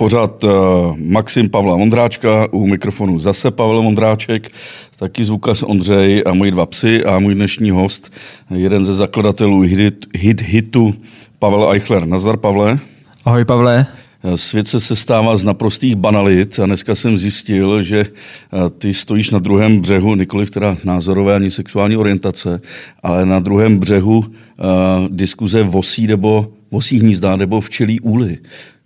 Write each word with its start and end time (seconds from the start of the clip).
pořád 0.00 0.44
uh, 0.44 0.50
Maxim 0.96 1.48
Pavla 1.48 1.76
Vondráčka, 1.76 2.48
u 2.52 2.66
mikrofonu 2.66 3.18
zase 3.18 3.50
Pavel 3.50 3.82
Vondráček, 3.82 4.50
taky 4.98 5.24
zvukař 5.24 5.62
Ondřej 5.62 6.22
a 6.26 6.34
moji 6.34 6.50
dva 6.50 6.66
psy 6.66 7.04
a 7.04 7.18
můj 7.18 7.34
dnešní 7.34 7.70
host, 7.70 8.12
jeden 8.54 8.84
ze 8.84 8.94
zakladatelů 8.94 9.60
hit, 9.60 10.06
hit 10.14 10.42
hitu 10.42 10.94
Pavel 11.38 11.72
Eichler. 11.72 12.06
Nazdar 12.06 12.36
Pavle. 12.36 12.78
Ahoj 13.24 13.44
Pavle. 13.44 13.86
Svět 14.34 14.68
se 14.68 14.80
sestává 14.80 15.36
z 15.36 15.44
naprostých 15.44 15.96
banalit 15.96 16.60
a 16.60 16.66
dneska 16.66 16.94
jsem 16.94 17.18
zjistil, 17.18 17.82
že 17.82 18.00
eh, 18.00 18.70
ty 18.78 18.94
stojíš 18.94 19.30
na 19.30 19.38
druhém 19.38 19.80
břehu, 19.80 20.14
nikoli 20.14 20.46
teda 20.46 20.76
názorové 20.84 21.34
ani 21.34 21.50
sexuální 21.50 21.96
orientace, 21.96 22.60
ale 23.02 23.26
na 23.26 23.38
druhém 23.38 23.78
břehu 23.78 24.18
uh, 24.18 24.24
diskuze 25.10 25.62
vosí 25.62 26.06
nebo 26.06 26.52
vosí 26.70 27.00
hnízda 27.00 27.36
nebo 27.36 27.60
včelí 27.60 28.00
úly. 28.00 28.38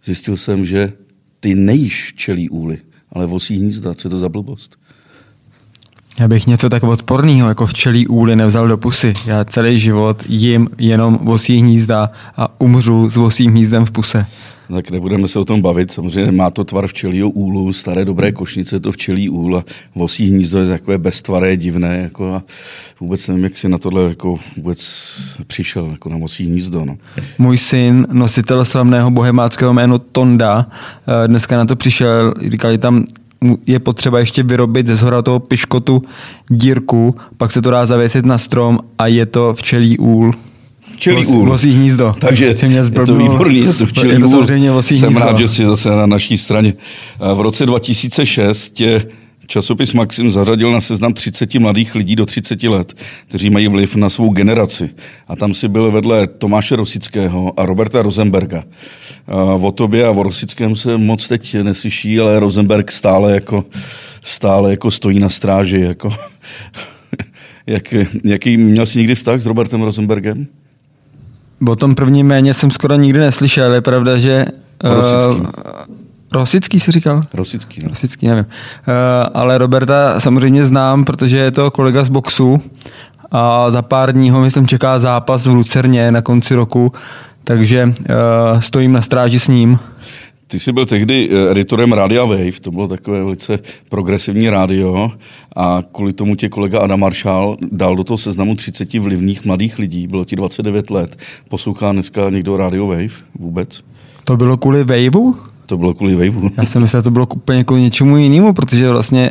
Zjistil 0.05 0.37
jsem, 0.37 0.65
že 0.65 1.04
ty 1.45 1.55
nejíš 1.55 2.13
včelí 2.13 2.49
úly, 2.51 2.79
ale 3.13 3.27
vosí 3.27 3.57
hnízda. 3.57 3.95
Co 3.95 4.09
je 4.09 4.11
to 4.11 4.19
za 4.19 4.29
blbost? 4.29 4.77
Já 6.21 6.29
bych 6.29 6.47
něco 6.47 6.69
tak 6.69 6.83
odporného 6.83 7.49
jako 7.49 7.67
včelí 7.67 8.07
úly 8.07 8.37
nevzal 8.37 8.69
do 8.69 8.79
pusy. 8.79 9.15
Já 9.27 9.45
celý 9.45 9.79
život 9.79 10.23
jim 10.29 10.69
jenom 10.79 11.19
vosí 11.23 11.59
hnízda 11.59 12.11
a 12.37 12.61
umřu 12.61 13.11
s 13.11 13.17
vosím 13.17 13.51
hnízdem 13.51 13.85
v 13.87 13.91
puse. 13.91 14.27
Tak 14.73 14.91
nebudeme 14.91 15.29
se 15.29 15.39
o 15.39 15.45
tom 15.45 15.63
bavit. 15.63 15.93
Samozřejmě 15.93 16.33
má 16.33 16.51
to 16.51 16.65
tvar 16.65 16.87
včelího 16.87 17.31
úlu, 17.31 17.73
staré 17.73 18.05
dobré 18.05 18.33
košnice 18.33 18.81
to 18.81 18.93
včelí 18.93 19.29
úl 19.29 19.57
a 19.57 19.65
vosí 19.95 20.27
hnízdo 20.31 20.61
je 20.61 20.69
takové 20.69 20.99
beztvaré, 20.99 21.57
divné. 21.57 21.99
Jako 22.03 22.35
a 22.35 22.43
vůbec 23.01 23.29
nevím, 23.29 23.45
jak 23.45 23.57
si 23.57 23.69
na 23.69 23.79
tohle 23.79 24.03
jako 24.03 24.39
vůbec 24.57 24.81
přišel, 25.47 25.89
jako 25.93 26.09
na 26.09 26.17
vosí 26.17 26.47
hnízdo. 26.47 26.85
No. 26.85 26.97
Můj 27.39 27.59
syn, 27.59 28.07
nositel 28.13 28.65
slavného 28.65 29.11
bohemáckého 29.11 29.73
jméno 29.73 29.99
Tonda, 29.99 30.67
eh, 31.25 31.29
dneska 31.29 31.57
na 31.57 31.65
to 31.65 31.77
přišel, 31.77 32.35
říkali 32.51 32.79
tam 32.79 33.05
je 33.67 33.79
potřeba 33.79 34.19
ještě 34.19 34.43
vyrobit 34.43 34.87
ze 34.87 34.97
zhora 34.97 35.23
toho 35.23 35.41
piškotu 35.41 36.03
dírku, 36.51 37.15
pak 37.37 37.53
se 37.53 37.63
to 37.63 37.71
dá 37.71 37.87
zavěsit 37.87 38.25
na 38.25 38.39
strom 38.39 38.79
a 38.99 39.07
je 39.07 39.27
to 39.27 39.55
včelí 39.55 39.99
úl. 39.99 40.33
Včelí 40.95 41.27
úl. 41.27 41.49
Vosí 41.49 41.71
hnízdo. 41.71 42.15
Takže 42.19 42.55
mě 42.67 42.77
je 42.77 42.91
to 43.07 43.17
výborný, 43.17 43.59
je 43.59 43.73
to 43.73 43.87
včelí 43.87 44.11
je 44.11 44.19
to 44.19 44.27
úl. 44.27 44.47
Jsem 44.81 44.99
hnízdo. 45.09 45.25
rád, 45.25 45.39
že 45.39 45.49
jsi 45.49 45.67
zase 45.67 45.91
na 45.91 46.07
naší 46.07 46.39
straně. 46.39 46.75
V 47.35 47.41
roce 47.41 47.67
2006 47.67 48.71
tě 48.71 49.07
Časopis 49.47 49.93
Maxim 49.93 50.31
zařadil 50.31 50.73
na 50.73 50.81
seznam 50.81 51.15
30 51.15 51.55
mladých 51.55 51.95
lidí 51.95 52.17
do 52.17 52.27
30 52.27 52.63
let, 52.63 52.95
kteří 53.29 53.51
mají 53.51 53.69
vliv 53.69 53.97
na 53.97 54.11
svou 54.11 54.31
generaci. 54.31 54.91
A 55.29 55.37
tam 55.37 55.55
si 55.55 55.69
byl 55.69 55.91
vedle 55.91 56.27
Tomáše 56.27 56.77
Rosického 56.77 57.61
a 57.61 57.67
Roberta 57.67 58.03
Rosenberga. 58.03 58.65
O 59.61 59.73
tobě 59.73 60.07
a 60.07 60.11
o 60.11 60.23
Rosickém 60.23 60.77
se 60.77 60.99
moc 60.99 61.29
teď 61.29 61.57
neslyší, 61.63 62.21
ale 62.21 62.41
Rosenberg 62.41 62.93
stále 62.93 63.35
jako, 63.35 63.65
stále 64.23 64.71
jako 64.71 64.91
stojí 64.91 65.21
na 65.21 65.29
stráži. 65.29 65.81
Jako. 65.81 66.11
Jak, 67.67 67.95
jaký 68.25 68.57
měl 68.57 68.87
jsi 68.87 68.99
někdy 68.99 69.15
vztah 69.15 69.41
s 69.41 69.47
Robertem 69.47 69.83
Rosenbergem? 69.83 70.47
O 71.69 71.77
tom 71.77 71.95
prvním 71.95 72.27
méně 72.27 72.55
jsem 72.55 72.71
skoro 72.71 72.95
nikdy 72.97 73.19
neslyšel. 73.19 73.75
Je 73.75 73.81
pravda, 73.81 74.17
že 74.17 74.47
uh, 74.85 75.47
Rosický 76.33 76.81
si 76.81 76.93
říkal? 76.93 77.21
Rosický, 77.35 77.81
no. 77.83 77.89
Rosický, 77.89 78.27
nevím. 78.27 78.45
Uh, 78.45 78.93
ale 79.35 79.59
Roberta 79.59 80.21
samozřejmě 80.21 80.65
znám, 80.65 81.05
protože 81.05 81.37
je 81.37 81.51
to 81.51 81.71
kolega 81.71 82.05
z 82.05 82.09
boxu 82.09 82.63
a 83.31 83.71
za 83.71 83.83
pár 83.83 84.13
dní 84.13 84.31
ho, 84.31 84.41
myslím, 84.41 84.67
čeká 84.67 84.99
zápas 84.99 85.47
v 85.47 85.51
Lucerně 85.51 86.13
na 86.13 86.23
konci 86.23 86.55
roku, 86.55 86.93
takže 87.45 87.85
uh, 87.99 88.61
stojím 88.61 88.93
na 88.93 89.03
stráži 89.03 89.39
s 89.39 89.49
ním. 89.49 89.79
Ty 90.55 90.61
jsi 90.61 90.73
byl 90.73 90.87
tehdy 90.87 91.29
eh, 91.31 91.51
editorem 91.51 91.93
Radia 91.93 92.25
Wave, 92.25 92.61
to 92.61 92.71
bylo 92.71 92.89
takové 92.89 93.25
velice 93.25 93.59
progresivní 93.89 94.51
rádio 94.51 95.11
a 95.57 95.83
kvůli 95.93 96.13
tomu 96.13 96.37
tě 96.37 96.49
kolega 96.49 96.81
Adam 96.81 97.01
Maršál 97.01 97.57
dal 97.73 97.97
do 97.97 98.05
toho 98.05 98.19
seznamu 98.19 98.55
30 98.55 98.95
vlivných 98.95 99.45
mladých 99.45 99.79
lidí, 99.79 100.07
bylo 100.07 100.25
ti 100.25 100.37
29 100.37 100.91
let. 100.91 101.17
Poslouchá 101.49 101.93
dneska 101.93 102.31
někdo 102.31 102.57
Radio 102.57 102.87
Wave 102.87 103.15
vůbec? 103.39 103.81
To 104.25 104.37
bylo 104.37 104.57
kvůli 104.57 104.85
Waveu? 104.85 105.37
To 105.67 105.79
bylo 105.79 105.95
kvůli 105.95 106.15
Waveu. 106.15 106.51
Já 106.57 106.67
jsem 106.67 106.83
myslel, 106.83 107.01
že 107.01 107.05
to 107.05 107.11
bylo 107.11 107.27
úplně 107.35 107.65
kvůli 107.65 107.83
něčemu 107.83 108.17
jinému, 108.17 108.53
protože 108.53 108.91
vlastně 108.91 109.31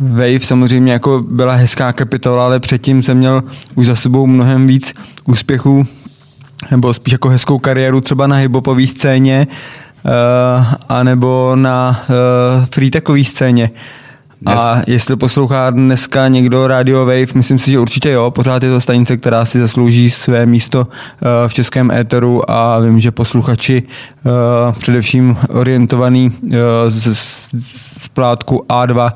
uh, 0.00 0.08
Wave 0.16 0.40
samozřejmě 0.40 0.92
jako 0.92 1.24
byla 1.28 1.54
hezká 1.54 1.92
kapitola, 1.92 2.44
ale 2.44 2.60
předtím 2.60 3.02
jsem 3.02 3.18
měl 3.18 3.42
už 3.74 3.86
za 3.86 3.96
sebou 3.96 4.26
mnohem 4.26 4.66
víc 4.66 4.94
úspěchů 5.24 5.86
nebo 6.70 6.94
spíš 6.94 7.12
jako 7.12 7.28
hezkou 7.28 7.58
kariéru 7.58 8.00
třeba 8.00 8.26
na 8.26 8.36
hiphopové 8.36 8.86
scéně 8.86 9.46
anebo 10.88 11.52
na 11.56 12.04
uh, 12.08 12.64
freetakové 12.64 13.24
scéně. 13.24 13.70
A 14.46 14.82
jestli 14.86 15.16
poslouchá 15.16 15.70
dneska 15.70 16.28
někdo 16.28 16.66
Radio 16.66 16.98
Wave, 16.98 17.26
myslím 17.34 17.58
si, 17.58 17.70
že 17.70 17.78
určitě 17.78 18.10
jo. 18.10 18.30
Pořád 18.30 18.62
je 18.62 18.70
to 18.70 18.80
stanice, 18.80 19.16
která 19.16 19.44
si 19.44 19.60
zaslouží 19.60 20.10
své 20.10 20.46
místo 20.46 20.86
eh, 20.86 21.48
v 21.48 21.54
českém 21.54 21.90
éteru 21.90 22.50
a 22.50 22.78
vím, 22.78 23.00
že 23.00 23.10
posluchači 23.10 23.82
eh, 23.82 24.30
především 24.72 25.36
orientovaný 25.48 26.30
eh, 26.52 26.56
z, 26.88 28.08
plátku 28.08 28.64
A2 28.68 29.12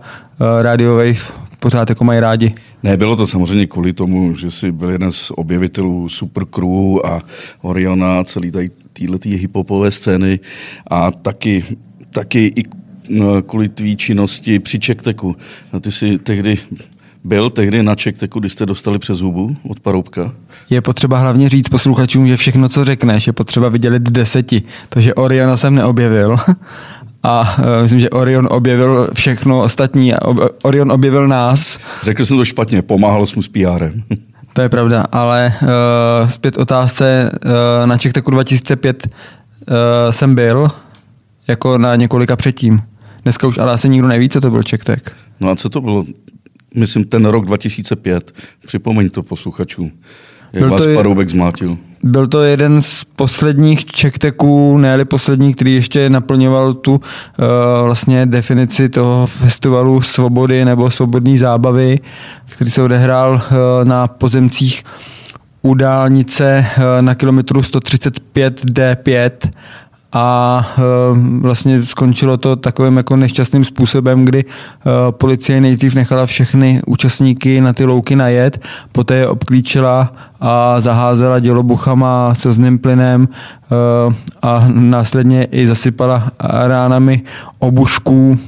Radio 0.62 0.94
Wave 0.94 1.46
pořád 1.60 1.88
jako 1.88 2.04
mají 2.04 2.20
rádi. 2.20 2.54
Ne, 2.82 2.96
bylo 2.96 3.16
to 3.16 3.26
samozřejmě 3.26 3.66
kvůli 3.66 3.92
tomu, 3.92 4.36
že 4.36 4.50
jsi 4.50 4.72
byl 4.72 4.91
jeden 4.91 5.12
z 5.12 5.32
objevitelů 5.36 6.08
Super 6.08 6.44
Crew 6.44 6.98
a 7.04 7.20
Oriona, 7.62 8.25
celý 8.25 8.50
tady 8.50 8.70
této 8.98 9.28
hiphopové 9.28 9.90
scény 9.90 10.40
a 10.90 11.10
taky, 11.10 11.64
taky 12.10 12.52
i 12.56 12.62
No, 13.08 13.42
kvůli 13.42 13.68
tvý 13.68 13.96
činnosti 13.96 14.58
při 14.58 14.78
Čekteku. 14.78 15.36
A 15.72 15.80
ty 15.80 15.92
jsi 15.92 16.18
tehdy 16.18 16.58
byl 17.24 17.50
tehdy 17.50 17.82
na 17.82 17.94
Čekteku, 17.94 18.40
když 18.40 18.52
jste 18.52 18.66
dostali 18.66 18.98
přes 18.98 19.20
hubu 19.20 19.56
od 19.68 19.80
Paroubka? 19.80 20.32
Je 20.70 20.80
potřeba 20.80 21.18
hlavně 21.18 21.48
říct 21.48 21.68
posluchačům, 21.68 22.26
že 22.26 22.36
všechno, 22.36 22.68
co 22.68 22.84
řekneš, 22.84 23.26
je 23.26 23.32
potřeba 23.32 23.68
vydělit 23.68 24.02
deseti. 24.02 24.62
Takže 24.88 25.14
Oriona 25.14 25.56
jsem 25.56 25.74
neobjevil. 25.74 26.36
A 27.22 27.56
uh, 27.58 27.82
myslím, 27.82 28.00
že 28.00 28.10
Orion 28.10 28.48
objevil 28.50 29.10
všechno 29.14 29.62
ostatní. 29.62 30.12
Orion 30.62 30.92
objevil 30.92 31.28
nás. 31.28 31.78
Řekl 32.02 32.24
jsem 32.24 32.36
to 32.36 32.44
špatně, 32.44 32.82
pomáhal 32.82 33.26
jsem 33.26 33.38
mu 33.38 33.42
s 33.42 33.48
PRem. 33.48 34.02
To 34.56 34.62
je 34.62 34.69
pravda, 34.69 35.05
ale 35.12 35.53
uh, 35.62 36.28
zpět 36.31 36.56
otázce. 36.56 37.31
Uh, 37.44 37.87
na 37.87 37.99
Čekteku 37.99 38.31
2005 38.31 39.06
uh, 39.06 39.75
jsem 40.11 40.34
byl, 40.34 40.69
jako 41.49 41.78
na 41.78 41.97
několika 41.97 42.37
předtím. 42.37 42.83
Dneska 43.22 43.47
už 43.47 43.59
ale 43.59 43.72
asi 43.72 43.89
nikdo 43.89 44.09
neví, 44.09 44.28
co 44.28 44.41
to 44.41 44.50
byl 44.50 44.62
CzechTech. 44.62 45.03
No 45.41 45.50
a 45.50 45.56
co 45.56 45.71
to 45.71 45.81
bylo? 45.81 46.05
Myslím, 46.75 47.05
ten 47.05 47.27
rok 47.27 47.47
2005. 47.47 48.33
Připomeň 48.67 49.11
to 49.11 49.22
posluchačům. 49.22 49.93
Jak 50.53 50.62
byl 50.62 50.71
vás 50.71 50.84
to 50.84 50.94
Paroubek 50.94 51.28
zmátil. 51.28 51.78
Byl 52.06 52.27
to 52.27 52.43
jeden 52.43 52.83
z 52.83 53.05
posledních 53.05 53.84
čekteků, 53.84 54.78
ne 54.78 55.05
poslední, 55.05 55.55
který 55.55 55.75
ještě 55.75 56.11
naplňoval 56.11 56.75
tu 56.75 56.93
uh, 56.93 57.00
vlastně 57.84 58.27
definici 58.27 58.89
toho 58.89 59.27
festivalu 59.27 60.03
svobody 60.03 60.65
nebo 60.65 60.91
svobodné 60.91 61.39
zábavy, 61.39 61.99
který 62.47 62.71
se 62.71 62.83
odehrál 62.83 63.34
uh, 63.34 63.41
na 63.89 64.09
pozemcích 64.09 64.83
u 65.62 65.75
dálnice 65.75 66.67
uh, 66.78 66.83
na 67.00 67.15
kilometru 67.15 67.62
135 67.62 68.65
D5 68.65 69.31
a 70.16 70.66
e, 70.78 70.82
vlastně 71.41 71.82
skončilo 71.82 72.37
to 72.37 72.56
takovým 72.56 72.97
jako 72.97 73.16
nešťastným 73.16 73.65
způsobem, 73.65 74.25
kdy 74.25 74.38
e, 74.38 74.44
policie 75.12 75.60
nejdřív 75.60 75.94
nechala 75.94 76.27
všechny 76.27 76.82
účastníky 76.87 77.60
na 77.60 77.72
ty 77.72 77.84
louky 77.84 78.16
najet, 78.16 78.60
poté 78.93 79.15
je 79.15 79.28
obklíčila 79.28 80.12
a 80.41 80.81
zaházela 80.81 81.38
dělobuchama, 81.38 82.35
slzným 82.35 82.79
plynem 82.79 83.29
e, 83.29 84.14
a 84.43 84.64
následně 84.73 85.44
i 85.44 85.67
zasypala 85.67 86.31
ránami 86.67 87.23
obušků 87.58 88.38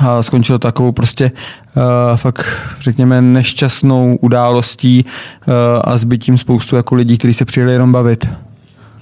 a 0.00 0.22
skončilo 0.22 0.58
takovou 0.58 0.92
prostě 0.92 1.32
uh, 1.76 1.82
fakt 2.16 2.46
řekněme 2.80 3.22
nešťastnou 3.22 4.18
událostí 4.20 5.04
uh, 5.04 5.54
a 5.84 5.96
zbytím 5.96 6.38
spoustu 6.38 6.76
jako 6.76 6.94
lidí, 6.94 7.18
kteří 7.18 7.34
se 7.34 7.44
přijeli 7.44 7.72
jenom 7.72 7.92
bavit. 7.92 8.28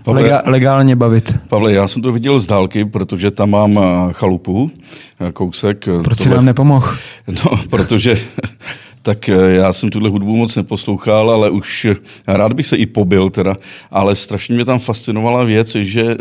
Pavle, 0.05 0.23
Lega, 0.23 0.43
legálně 0.45 0.97
bavit. 0.97 1.35
Pavle, 1.49 1.73
já 1.73 1.89
jsem 1.89 2.03
to 2.03 2.13
viděl 2.13 2.41
z 2.41 2.47
dálky, 2.47 2.85
protože 2.85 3.31
tam 3.31 3.51
mám 3.51 3.79
eh, 3.79 4.13
chalupu, 4.13 4.71
eh, 5.21 5.33
kousek. 5.33 5.89
Eh, 5.89 6.03
Proč 6.03 6.21
si 6.21 6.29
nám 6.29 6.45
nepomohl? 6.45 6.89
No, 7.27 7.57
protože 7.71 8.17
tak 9.03 9.29
já 9.29 9.73
jsem 9.73 9.91
tuhle 9.91 10.11
hudbu 10.11 10.37
moc 10.37 10.57
neposlouchal, 10.57 11.31
ale 11.31 11.51
už 11.51 11.87
rád 12.29 12.53
bych 12.53 12.67
se 12.67 12.77
i 12.77 12.87
pobil 12.87 13.31
teda, 13.31 13.55
ale 13.91 14.17
strašně 14.17 14.55
mě 14.55 14.65
tam 14.65 14.79
fascinovala 14.79 15.45
věc, 15.45 15.75
že 15.75 16.17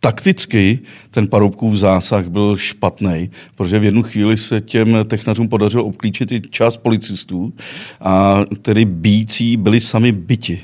takticky 0.00 0.78
ten 1.10 1.26
Paroubkův 1.26 1.74
zásah 1.74 2.28
byl 2.28 2.56
špatný, 2.56 3.30
protože 3.54 3.78
v 3.78 3.84
jednu 3.84 4.02
chvíli 4.02 4.36
se 4.38 4.60
těm 4.60 4.98
technařům 5.04 5.48
podařilo 5.48 5.84
obklíčit 5.84 6.32
i 6.32 6.40
část 6.50 6.76
policistů 6.76 7.52
a 8.00 8.44
tedy 8.62 8.84
bící 8.84 9.56
byli 9.56 9.80
sami 9.80 10.12
byti. 10.12 10.60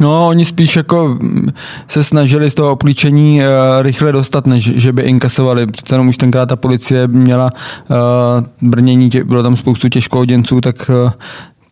No, 0.00 0.28
oni 0.28 0.44
spíš 0.44 0.76
jako 0.76 1.08
mm, 1.08 1.48
se 1.88 2.02
snažili 2.02 2.50
z 2.50 2.54
toho 2.54 2.72
oplíčení 2.72 3.40
uh, 3.40 3.46
rychle 3.82 4.12
dostat, 4.12 4.46
než 4.46 4.64
že 4.64 4.92
by 4.92 5.02
inkasovali. 5.02 5.66
Přece 5.66 5.94
jenom 5.94 6.08
už 6.08 6.16
tenkrát 6.16 6.46
ta 6.46 6.56
policie 6.56 7.08
měla 7.08 7.50
uh, 7.50 8.68
brnění, 8.70 9.10
tě, 9.10 9.24
bylo 9.24 9.42
tam 9.42 9.56
spoustu 9.56 9.88
těžkoděnců, 9.88 10.60
tak 10.60 10.90
uh, 11.04 11.10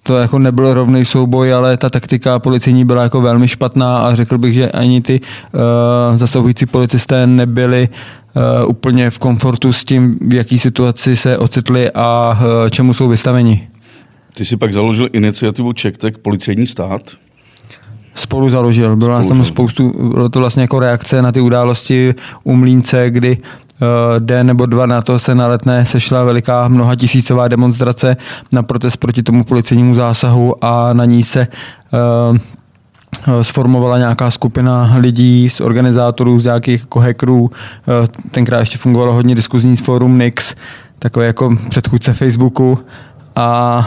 to 0.03 0.19
jako 0.19 0.39
nebyl 0.39 0.75
rovný 0.75 1.05
souboj, 1.05 1.55
ale 1.55 1.77
ta 1.77 1.91
taktika 1.91 2.39
policejní 2.39 2.85
byla 2.85 3.03
jako 3.03 3.21
velmi 3.21 3.49
špatná 3.49 3.99
a 3.99 4.15
řekl 4.15 4.39
bych, 4.39 4.55
že 4.55 4.71
ani 4.71 5.01
ty 5.01 5.21
uh, 5.21 6.17
zasahující 6.17 6.67
policisté 6.67 7.27
nebyli 7.27 7.89
uh, 7.89 8.71
úplně 8.71 9.11
v 9.11 9.19
komfortu 9.19 9.73
s 9.73 9.85
tím, 9.85 10.19
v 10.21 10.35
jaký 10.35 10.59
situaci 10.59 11.17
se 11.17 11.39
ocitli 11.39 11.91
a 11.91 12.39
uh, 12.41 12.71
čemu 12.71 12.95
jsou 12.95 13.09
vystaveni. 13.09 13.69
Ty 14.37 14.45
si 14.45 14.57
pak 14.57 14.73
založil 14.73 15.09
iniciativu 15.13 15.73
CzechTech 15.73 16.19
Policejní 16.19 16.67
stát. 16.67 17.03
Spolu 18.15 18.51
založil. 18.51 18.97
Bylo 18.97 19.13
nás 19.13 19.27
tam 19.27 19.45
spoustu, 19.45 20.11
bylo 20.13 20.29
to 20.29 20.39
vlastně 20.39 20.63
jako 20.63 20.79
reakce 20.79 21.23
na 21.23 21.33
ty 21.33 21.41
události 21.41 22.15
u 22.45 22.57
Mlínce, 22.57 23.11
kdy 23.11 23.37
uh, 23.37 23.89
den 24.19 24.47
nebo 24.47 24.67
dva 24.67 24.87
na 24.87 25.03
to 25.03 25.19
se 25.19 25.35
na 25.35 25.47
letné 25.47 25.87
sešla 25.87 26.25
veliká 26.25 26.69
mnoha 26.69 26.95
tisícová 26.95 27.49
demonstrace 27.49 28.17
na 28.53 28.63
protest 28.63 28.97
proti 28.97 29.23
tomu 29.23 29.45
policejnímu 29.45 29.95
zásahu 29.95 30.65
a 30.65 30.93
na 30.93 31.05
ní 31.05 31.23
se 31.23 31.47
uh, 32.31 32.39
sformovala 33.43 33.99
nějaká 33.99 34.31
skupina 34.31 34.95
lidí, 34.99 35.51
z 35.51 35.61
organizátorů, 35.61 36.41
z 36.41 36.45
nějakých 36.45 36.81
jako 36.81 37.01
hackerů. 37.01 37.51
Tenkrát 38.31 38.61
ještě 38.61 38.79
fungovalo 38.79 39.13
hodně 39.13 39.35
diskuzní 39.35 39.77
fórum 39.77 40.19
Nix, 40.19 40.55
takové 40.99 41.27
jako 41.27 41.57
předchůdce 41.69 42.13
Facebooku 42.13 42.79
a 43.37 43.79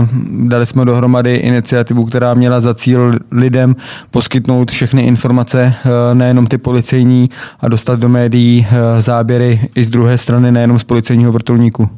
uh, 0.00 0.08
dali 0.48 0.66
jsme 0.66 0.84
dohromady 0.84 1.34
iniciativu, 1.34 2.04
která 2.04 2.34
měla 2.34 2.60
za 2.60 2.74
cíl 2.74 3.12
lidem 3.30 3.76
poskytnout 4.10 4.70
všechny 4.70 5.02
informace, 5.02 5.74
uh, 5.84 6.18
nejenom 6.18 6.46
ty 6.46 6.58
policejní, 6.58 7.30
a 7.60 7.68
dostat 7.68 8.00
do 8.00 8.08
médií 8.08 8.66
uh, 8.70 9.00
záběry 9.00 9.60
i 9.74 9.84
z 9.84 9.90
druhé 9.90 10.18
strany, 10.18 10.52
nejenom 10.52 10.78
z 10.78 10.84
policejního 10.84 11.32
vrtulníku. 11.32 11.88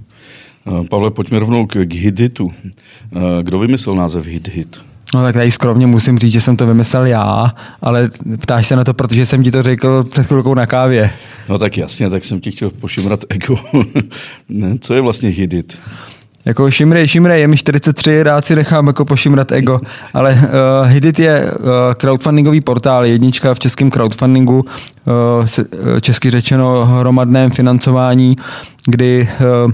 Pavle, 0.90 1.10
pojďme 1.10 1.38
rovnou 1.38 1.66
k, 1.66 1.72
k 1.72 1.94
Hit-Hitu. 1.94 2.50
Kdo 3.42 3.58
vymyslel 3.58 3.96
název 3.96 4.26
Hit-Hit? 4.26 4.66
No 5.14 5.22
tak 5.22 5.34
tady 5.34 5.50
skromně 5.50 5.86
musím 5.86 6.18
říct, 6.18 6.32
že 6.32 6.40
jsem 6.40 6.56
to 6.56 6.66
vymyslel 6.66 7.06
já, 7.06 7.54
ale 7.82 8.10
ptáš 8.40 8.66
se 8.66 8.76
na 8.76 8.84
to, 8.84 8.94
protože 8.94 9.26
jsem 9.26 9.42
ti 9.42 9.50
to 9.50 9.62
řekl 9.62 10.04
před 10.04 10.26
chvilkou 10.26 10.54
na 10.54 10.66
kávě. 10.66 11.10
No 11.48 11.58
tak 11.58 11.78
jasně, 11.78 12.10
tak 12.10 12.24
jsem 12.24 12.40
ti 12.40 12.50
chtěl 12.50 12.70
pošimrat 12.70 13.24
ego. 13.28 13.56
Co 14.80 14.94
je 14.94 15.00
vlastně 15.00 15.28
Hidit? 15.28 15.78
Jako 16.46 16.70
šimrej, 16.70 17.08
šimrej, 17.08 17.40
je 17.40 17.48
mi 17.48 17.56
43, 17.56 18.22
rád 18.22 18.44
si 18.44 18.56
nechám 18.56 18.86
jako 18.86 19.04
pošimrat 19.04 19.52
ego, 19.52 19.80
ale 20.14 20.32
uh, 20.32 20.90
Hidit 20.90 21.18
je 21.18 21.44
uh, 21.44 21.66
crowdfundingový 21.94 22.60
portál, 22.60 23.06
jednička 23.06 23.54
v 23.54 23.58
českém 23.58 23.90
crowdfundingu, 23.90 24.64
uh, 24.64 26.00
česky 26.00 26.30
řečeno 26.30 26.86
hromadném 26.86 27.50
financování, 27.50 28.36
kdy 28.86 29.28
uh, 29.66 29.72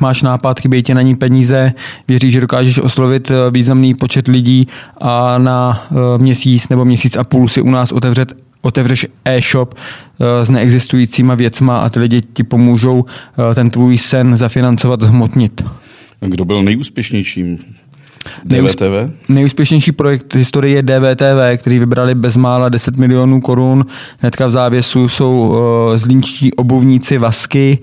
máš 0.00 0.22
nápad, 0.22 0.60
chybějí 0.60 0.82
ti 0.82 0.94
na 0.94 1.02
ní 1.02 1.16
peníze, 1.16 1.72
věříš, 2.08 2.32
že 2.32 2.40
dokážeš 2.40 2.78
oslovit 2.78 3.32
významný 3.50 3.94
počet 3.94 4.28
lidí 4.28 4.68
a 5.00 5.38
na 5.38 5.86
měsíc 6.18 6.68
nebo 6.68 6.84
měsíc 6.84 7.16
a 7.16 7.24
půl 7.24 7.48
si 7.48 7.60
u 7.60 7.70
nás 7.70 7.92
otevřet 7.92 8.32
otevřeš 8.62 9.06
e-shop 9.24 9.74
s 10.42 10.50
neexistujícíma 10.50 11.34
věcma 11.34 11.78
a 11.78 11.88
ty 11.88 12.00
lidi 12.00 12.22
ti 12.32 12.42
pomůžou 12.42 13.04
ten 13.54 13.70
tvůj 13.70 13.98
sen 13.98 14.36
zafinancovat, 14.36 15.02
zhmotnit. 15.02 15.64
Kdo 16.28 16.44
byl 16.44 16.62
nejúspěšnějším 16.62 17.58
DVTV? 18.44 19.12
Nejúspěšnější 19.28 19.92
projekt 19.92 20.34
historie 20.34 20.74
je 20.74 20.82
DVTV, 20.82 21.56
který 21.60 21.78
vybrali 21.78 22.14
bezmála 22.14 22.68
10 22.68 22.96
milionů 22.96 23.40
korun. 23.40 23.86
Hnedka 24.18 24.46
v 24.46 24.50
závěsu 24.50 25.08
jsou 25.08 25.48
uh, 25.48 25.56
zlínčtí 25.96 26.54
obuvníci 26.54 27.18
Vasky 27.18 27.78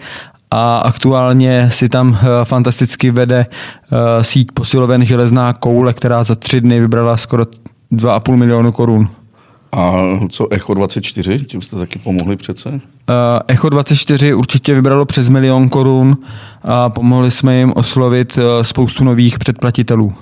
a 0.51 0.77
aktuálně 0.77 1.69
si 1.71 1.89
tam 1.89 2.09
uh, 2.09 2.17
fantasticky 2.43 3.11
vede 3.11 3.45
uh, 3.45 3.97
síť 4.21 4.47
posiloven 4.53 5.05
železná 5.05 5.53
koule, 5.53 5.93
která 5.93 6.23
za 6.23 6.35
tři 6.35 6.61
dny 6.61 6.79
vybrala 6.79 7.17
skoro 7.17 7.43
2,5 7.91 8.35
milionu 8.35 8.71
korun. 8.71 9.09
A 9.71 9.93
co 10.29 10.47
Echo 10.53 10.73
24, 10.73 11.39
tím 11.39 11.61
jste 11.61 11.75
taky 11.75 11.99
pomohli 11.99 12.35
přece? 12.35 12.69
Uh, 12.69 12.79
Echo 13.47 13.69
24 13.69 14.33
určitě 14.33 14.75
vybralo 14.75 15.05
přes 15.05 15.29
milion 15.29 15.69
korun 15.69 16.17
a 16.63 16.89
pomohli 16.89 17.31
jsme 17.31 17.57
jim 17.57 17.73
oslovit 17.75 18.37
uh, 18.37 18.43
spoustu 18.61 19.03
nových 19.03 19.39
předplatitelů. 19.39 20.13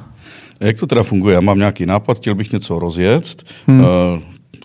Jak 0.60 0.80
to 0.80 0.88
teda 0.88 1.04
funguje? 1.04 1.36
Já 1.36 1.42
mám 1.42 1.58
nějaký 1.58 1.86
nápad, 1.86 2.18
chtěl 2.18 2.36
bych 2.36 2.52
něco 2.52 2.80
rozjet, 2.80 3.44
hmm. 3.68 3.80
uh, 3.80 3.86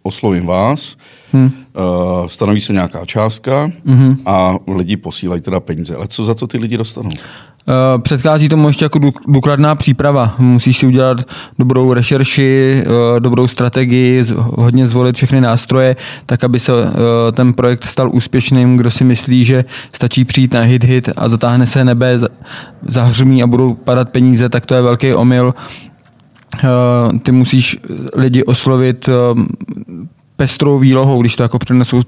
oslovím 0.02 0.46
vás, 0.46 0.96
hmm. 1.32 1.44
uh, 1.44 2.26
stanoví 2.26 2.60
se 2.60 2.72
nějaká 2.72 3.04
částka 3.04 3.70
hmm. 3.87 4.10
a 4.26 4.56
lidi 4.76 4.96
posílají 4.96 5.40
teda 5.40 5.60
peníze. 5.60 5.96
Ale 5.96 6.08
co 6.08 6.25
za 6.25 6.34
to 6.34 6.46
ty 6.46 6.58
lidi 6.58 6.76
dostanou? 6.76 7.10
Eh, 7.12 7.53
předchází 7.99 8.49
tomu 8.49 8.69
ještě 8.69 8.84
jako 8.84 9.00
důkladná 9.28 9.75
příprava. 9.75 10.34
Musíš 10.38 10.78
si 10.78 10.87
udělat 10.87 11.16
dobrou 11.58 11.93
rešerši, 11.93 12.82
eh, 12.87 13.20
dobrou 13.20 13.49
strategii, 13.49 14.25
hodně 14.37 14.87
zvolit 14.87 15.16
všechny 15.16 15.40
nástroje, 15.40 15.96
tak 16.26 16.44
aby 16.44 16.61
se 16.61 16.72
eh, 16.72 17.32
ten 17.32 17.52
projekt 17.52 17.84
stal 17.84 18.11
úspěšným. 18.12 18.76
Kdo 18.76 18.90
si 18.90 19.05
myslí, 19.05 19.44
že 19.44 19.64
stačí 19.94 20.25
přijít 20.25 20.52
na 20.52 20.61
hit 20.61 20.84
hit 20.84 21.08
a 21.16 21.28
zatáhne 21.28 21.66
se 21.66 21.84
nebe, 21.84 22.19
zahřmí 22.82 23.43
a 23.43 23.46
budou 23.46 23.75
padat 23.75 24.08
peníze, 24.08 24.49
tak 24.49 24.66
to 24.66 24.75
je 24.75 24.82
velký 24.82 25.14
omyl. 25.14 25.55
Ty 27.22 27.32
musíš 27.32 27.78
lidi 28.14 28.44
oslovit 28.44 29.08
pestrou 30.36 30.78
výlohou, 30.78 31.20
když 31.20 31.36
to 31.36 31.42
jako 31.42 31.58
přenesou 31.58 32.02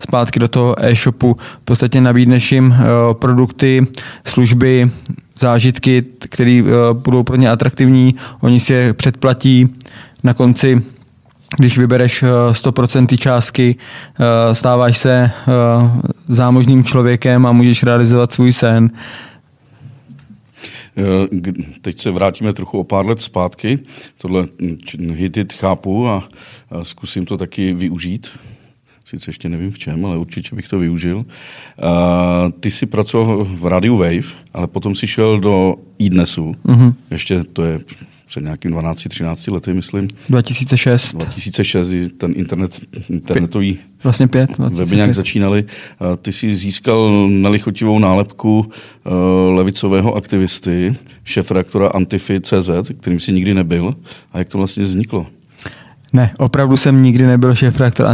zpátky 0.00 0.40
do 0.40 0.48
toho 0.48 0.84
e-shopu. 0.84 1.36
V 1.62 1.64
podstatě 1.64 2.00
nabídneš 2.00 2.52
jim 2.52 2.74
eh, 2.74 2.84
produkty, 3.14 3.86
služby, 4.24 4.90
zážitky, 5.38 6.04
které 6.18 6.62
eh, 6.64 6.72
budou 6.92 7.22
pro 7.22 7.36
ně 7.36 7.50
atraktivní, 7.50 8.14
oni 8.40 8.60
si 8.60 8.72
je 8.72 8.92
předplatí. 8.92 9.68
Na 10.24 10.34
konci 10.34 10.82
když 11.58 11.78
vybereš 11.78 12.24
100% 12.52 13.06
eh, 13.10 13.16
částky, 13.16 13.76
stáváš 14.52 14.98
se 14.98 15.30
zámožným 16.28 16.84
člověkem 16.84 17.46
a 17.46 17.52
můžeš 17.52 17.82
realizovat 17.82 18.32
svůj 18.32 18.52
sen. 18.52 18.90
Teď 21.82 21.98
se 21.98 22.10
vrátíme 22.10 22.52
trochu 22.52 22.78
o 22.78 22.84
pár 22.84 23.06
let 23.06 23.20
zpátky. 23.20 23.78
Tohle 24.16 24.48
hitit 25.12 25.52
chápu 25.52 26.08
a 26.08 26.28
zkusím 26.82 27.26
to 27.26 27.36
taky 27.36 27.72
využít. 27.72 28.28
Sice 29.04 29.28
ještě 29.30 29.48
nevím 29.48 29.70
v 29.70 29.78
čem, 29.78 30.06
ale 30.06 30.18
určitě 30.18 30.56
bych 30.56 30.68
to 30.68 30.78
využil. 30.78 31.24
Ty 32.60 32.70
jsi 32.70 32.86
pracoval 32.86 33.44
v 33.44 33.66
Radio 33.66 33.96
Wave, 33.96 34.28
ale 34.54 34.66
potom 34.66 34.94
si 34.94 35.06
šel 35.06 35.40
do 35.40 35.74
iDnesu. 35.98 36.52
Mm-hmm. 36.64 36.94
Ještě 37.10 37.44
to 37.44 37.62
je 37.62 37.78
před 38.30 38.42
nějakým 38.42 38.70
12-13 38.70 39.52
lety, 39.52 39.72
myslím. 39.72 40.08
2006. 40.28 41.14
2006, 41.14 41.88
ten 42.18 42.32
internet, 42.36 42.80
internetový 43.08 43.78
vlastně 44.04 44.28
pět, 44.28 44.58
weby 44.58 44.96
nějak 44.96 45.14
začínali. 45.14 45.64
Ty 46.22 46.32
jsi 46.32 46.54
získal 46.54 47.28
nelichotivou 47.28 47.98
nálepku 47.98 48.58
uh, 48.60 49.12
levicového 49.56 50.14
aktivisty, 50.14 50.92
šéf 51.24 51.50
reaktora 51.50 51.88
Antify.cz, 51.88 52.70
kterým 53.00 53.20
si 53.20 53.32
nikdy 53.32 53.54
nebyl. 53.54 53.94
A 54.32 54.38
jak 54.38 54.48
to 54.48 54.58
vlastně 54.58 54.84
vzniklo? 54.84 55.26
Ne, 56.12 56.30
opravdu 56.38 56.76
jsem 56.76 57.02
nikdy 57.02 57.26
nebyl 57.26 57.54
šéf 57.54 57.80
reaktor 57.80 58.06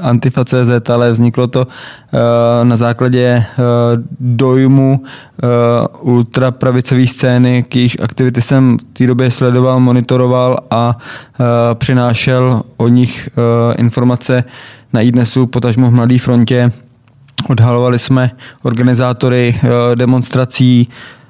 Antifa.cz, 0.00 0.90
ale 0.90 1.12
vzniklo 1.12 1.46
to 1.46 1.66
uh, 1.66 1.68
na 2.62 2.76
základě 2.76 3.44
uh, 3.58 3.64
dojmu 4.20 5.00
uh, 6.02 6.14
ultrapravicové 6.14 7.06
scény, 7.06 7.62
k 7.68 7.76
jejíž 7.76 7.96
aktivity 8.02 8.42
jsem 8.42 8.78
v 8.78 8.84
té 8.98 9.06
době 9.06 9.30
sledoval, 9.30 9.80
monitoroval 9.80 10.58
a 10.70 10.96
uh, 10.96 11.46
přinášel 11.74 12.62
o 12.76 12.88
nich 12.88 13.28
uh, 13.36 13.74
informace 13.78 14.44
na 14.92 15.00
iDnesu, 15.00 15.46
potažmo 15.46 15.90
v 15.90 15.94
Mladé 15.94 16.18
frontě. 16.18 16.72
Odhalovali 17.48 17.98
jsme 17.98 18.30
organizátory 18.62 19.54
uh, 19.62 19.70
demonstrací, 19.94 20.88
Eh, 20.88 21.25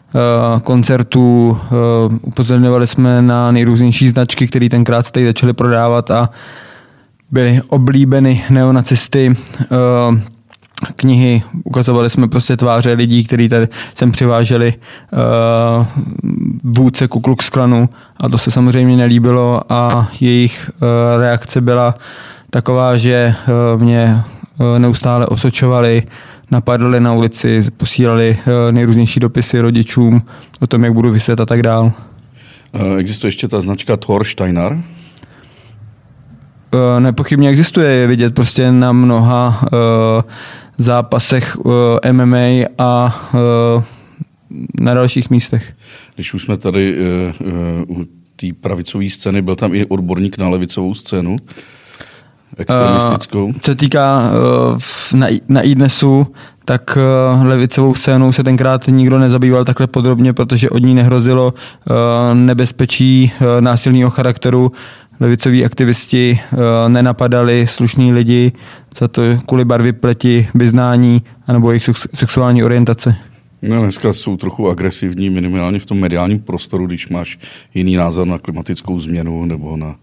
koncertů, 0.62 1.58
eh, 1.64 1.68
upozorňovali 2.22 2.86
jsme 2.86 3.22
na 3.22 3.52
nejrůznější 3.52 4.08
značky, 4.08 4.46
které 4.46 4.68
tenkrát 4.68 5.10
tady 5.10 5.26
začaly 5.26 5.52
prodávat 5.52 6.10
a 6.10 6.30
byly 7.30 7.60
oblíbeny 7.68 8.44
neonacisty. 8.50 9.36
Eh, 9.62 9.66
knihy, 10.96 11.42
ukazovali 11.64 12.10
jsme 12.10 12.28
prostě 12.28 12.56
tváře 12.56 12.92
lidí, 12.92 13.24
kteří 13.24 13.48
tady 13.48 13.68
sem 13.94 14.12
přiváželi 14.12 14.74
vůdce 16.64 17.08
Ku 17.08 17.20
Klux 17.20 17.50
Klanu 17.50 17.88
a 18.16 18.28
to 18.28 18.38
se 18.38 18.50
samozřejmě 18.50 18.96
nelíbilo 18.96 19.60
a 19.72 20.08
jejich 20.20 20.70
reakce 21.18 21.60
byla 21.60 21.94
taková, 22.50 22.96
že 22.96 23.34
mě 23.76 24.22
neustále 24.78 25.26
osočovali, 25.26 26.02
napadali 26.50 27.00
na 27.00 27.12
ulici, 27.12 27.60
posílali 27.76 28.38
eh, 28.38 28.72
nejrůznější 28.72 29.20
dopisy 29.20 29.60
rodičům 29.60 30.22
o 30.60 30.66
tom, 30.66 30.84
jak 30.84 30.92
budu 30.92 31.10
vyset 31.10 31.40
a 31.40 31.46
tak 31.46 31.62
dál. 31.62 31.92
Eh, 32.74 32.96
existuje 32.98 33.28
ještě 33.28 33.48
ta 33.48 33.60
značka 33.60 33.96
Thor 33.96 34.24
Steiner? 34.24 34.78
nepochybně 36.98 37.48
existuje, 37.48 37.90
je 37.90 38.06
vidět 38.06 38.34
prostě 38.34 38.72
na 38.72 38.92
mnoha 38.92 39.68
zápasech 40.78 41.56
MMA 42.12 42.66
a 42.78 43.20
na 44.80 44.94
dalších 44.94 45.30
místech. 45.30 45.74
Když 46.14 46.34
už 46.34 46.42
jsme 46.42 46.56
tady 46.56 46.96
u 47.88 48.04
té 48.36 48.46
pravicové 48.60 49.10
scény, 49.10 49.42
byl 49.42 49.56
tam 49.56 49.74
i 49.74 49.86
odborník 49.86 50.38
na 50.38 50.48
levicovou 50.48 50.94
scénu, 50.94 51.36
extremistickou. 52.58 53.52
Co 53.60 53.70
se 53.70 53.74
týká 53.74 54.30
na, 55.14 55.26
na 55.48 55.60
IDNESu, 55.60 56.26
tak 56.64 56.98
levicovou 57.42 57.94
scénou 57.94 58.32
se 58.32 58.44
tenkrát 58.44 58.88
nikdo 58.88 59.18
nezabýval 59.18 59.64
takhle 59.64 59.86
podrobně, 59.86 60.32
protože 60.32 60.70
od 60.70 60.78
ní 60.78 60.94
nehrozilo 60.94 61.54
nebezpečí 62.34 63.32
násilného 63.60 64.10
charakteru. 64.10 64.72
Levicoví 65.20 65.64
aktivisti 65.64 66.40
nenapadali 66.88 67.66
slušní 67.66 68.12
lidi 68.12 68.52
za 68.98 69.08
to 69.08 69.22
kvůli 69.46 69.64
barvy 69.64 69.92
pleti, 69.92 70.48
vyznání 70.54 71.22
anebo 71.46 71.70
jejich 71.70 71.90
sexuální 72.14 72.64
orientace. 72.64 73.16
No, 73.62 73.82
dneska 73.82 74.12
jsou 74.12 74.36
trochu 74.36 74.70
agresivní, 74.70 75.30
minimálně 75.30 75.78
v 75.78 75.86
tom 75.86 75.98
mediálním 75.98 76.38
prostoru, 76.38 76.86
když 76.86 77.08
máš 77.08 77.38
jiný 77.74 77.96
názor 77.96 78.26
na 78.26 78.38
klimatickou 78.38 78.98
změnu 78.98 79.44
nebo 79.44 79.76
na 79.76 79.94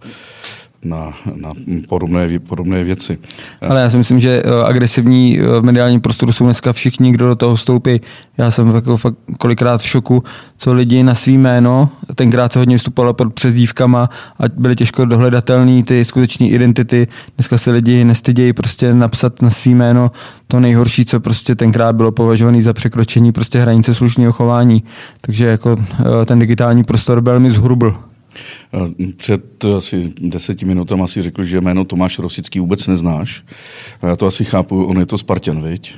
na, 0.85 1.13
na 1.35 1.53
podobné, 1.89 2.39
podobné 2.39 2.83
věci. 2.83 3.17
Ale 3.61 3.81
já 3.81 3.89
si 3.89 3.97
myslím, 3.97 4.19
že 4.19 4.43
eh, 4.45 4.63
agresivní 4.65 5.39
eh, 5.39 5.59
v 5.59 5.63
mediálním 5.63 6.01
prostoru 6.01 6.31
jsou 6.31 6.45
dneska 6.45 6.73
všichni, 6.73 7.11
kdo 7.11 7.27
do 7.27 7.35
toho 7.35 7.55
vstoupí. 7.55 8.01
Já 8.37 8.51
jsem 8.51 8.75
jako 8.75 8.97
fakt 8.97 9.15
kolikrát 9.37 9.81
v 9.81 9.87
šoku, 9.87 10.23
co 10.57 10.73
lidi 10.73 11.03
na 11.03 11.15
svý 11.15 11.37
jméno, 11.37 11.89
tenkrát 12.15 12.53
se 12.53 12.59
hodně 12.59 12.75
vystupovalo 12.75 13.13
pod 13.13 13.33
přezdívkama 13.33 14.09
a 14.39 14.43
byly 14.57 14.75
těžko 14.75 15.05
dohledatelné 15.05 15.83
ty 15.83 16.05
skutečné 16.05 16.47
identity. 16.47 17.07
Dneska 17.37 17.57
se 17.57 17.71
lidi 17.71 18.03
nestydějí 18.03 18.53
prostě 18.53 18.93
napsat 18.93 19.41
na 19.41 19.49
svý 19.49 19.75
jméno 19.75 20.11
to 20.47 20.59
nejhorší, 20.59 21.05
co 21.05 21.19
prostě 21.19 21.55
tenkrát 21.55 21.95
bylo 21.95 22.11
považované 22.11 22.61
za 22.61 22.73
překročení 22.73 23.31
prostě 23.31 23.59
hranice 23.59 23.93
slušného 23.93 24.33
chování. 24.33 24.83
Takže 25.21 25.45
jako 25.45 25.77
eh, 25.79 26.25
ten 26.25 26.39
digitální 26.39 26.83
prostor 26.83 27.21
velmi 27.21 27.51
zhrubl. 27.51 28.12
Před 29.17 29.65
asi 29.77 30.13
deseti 30.21 30.65
minutami 30.65 31.03
si 31.07 31.21
řekl, 31.21 31.43
že 31.43 31.61
jméno 31.61 31.85
Tomáš 31.85 32.19
Rosický 32.19 32.59
vůbec 32.59 32.87
neznáš. 32.87 33.43
Já 34.01 34.15
to 34.15 34.27
asi 34.27 34.45
chápu, 34.45 34.85
on 34.85 34.99
je 34.99 35.05
to 35.05 35.17
Spartan, 35.17 35.63
viď? 35.63 35.95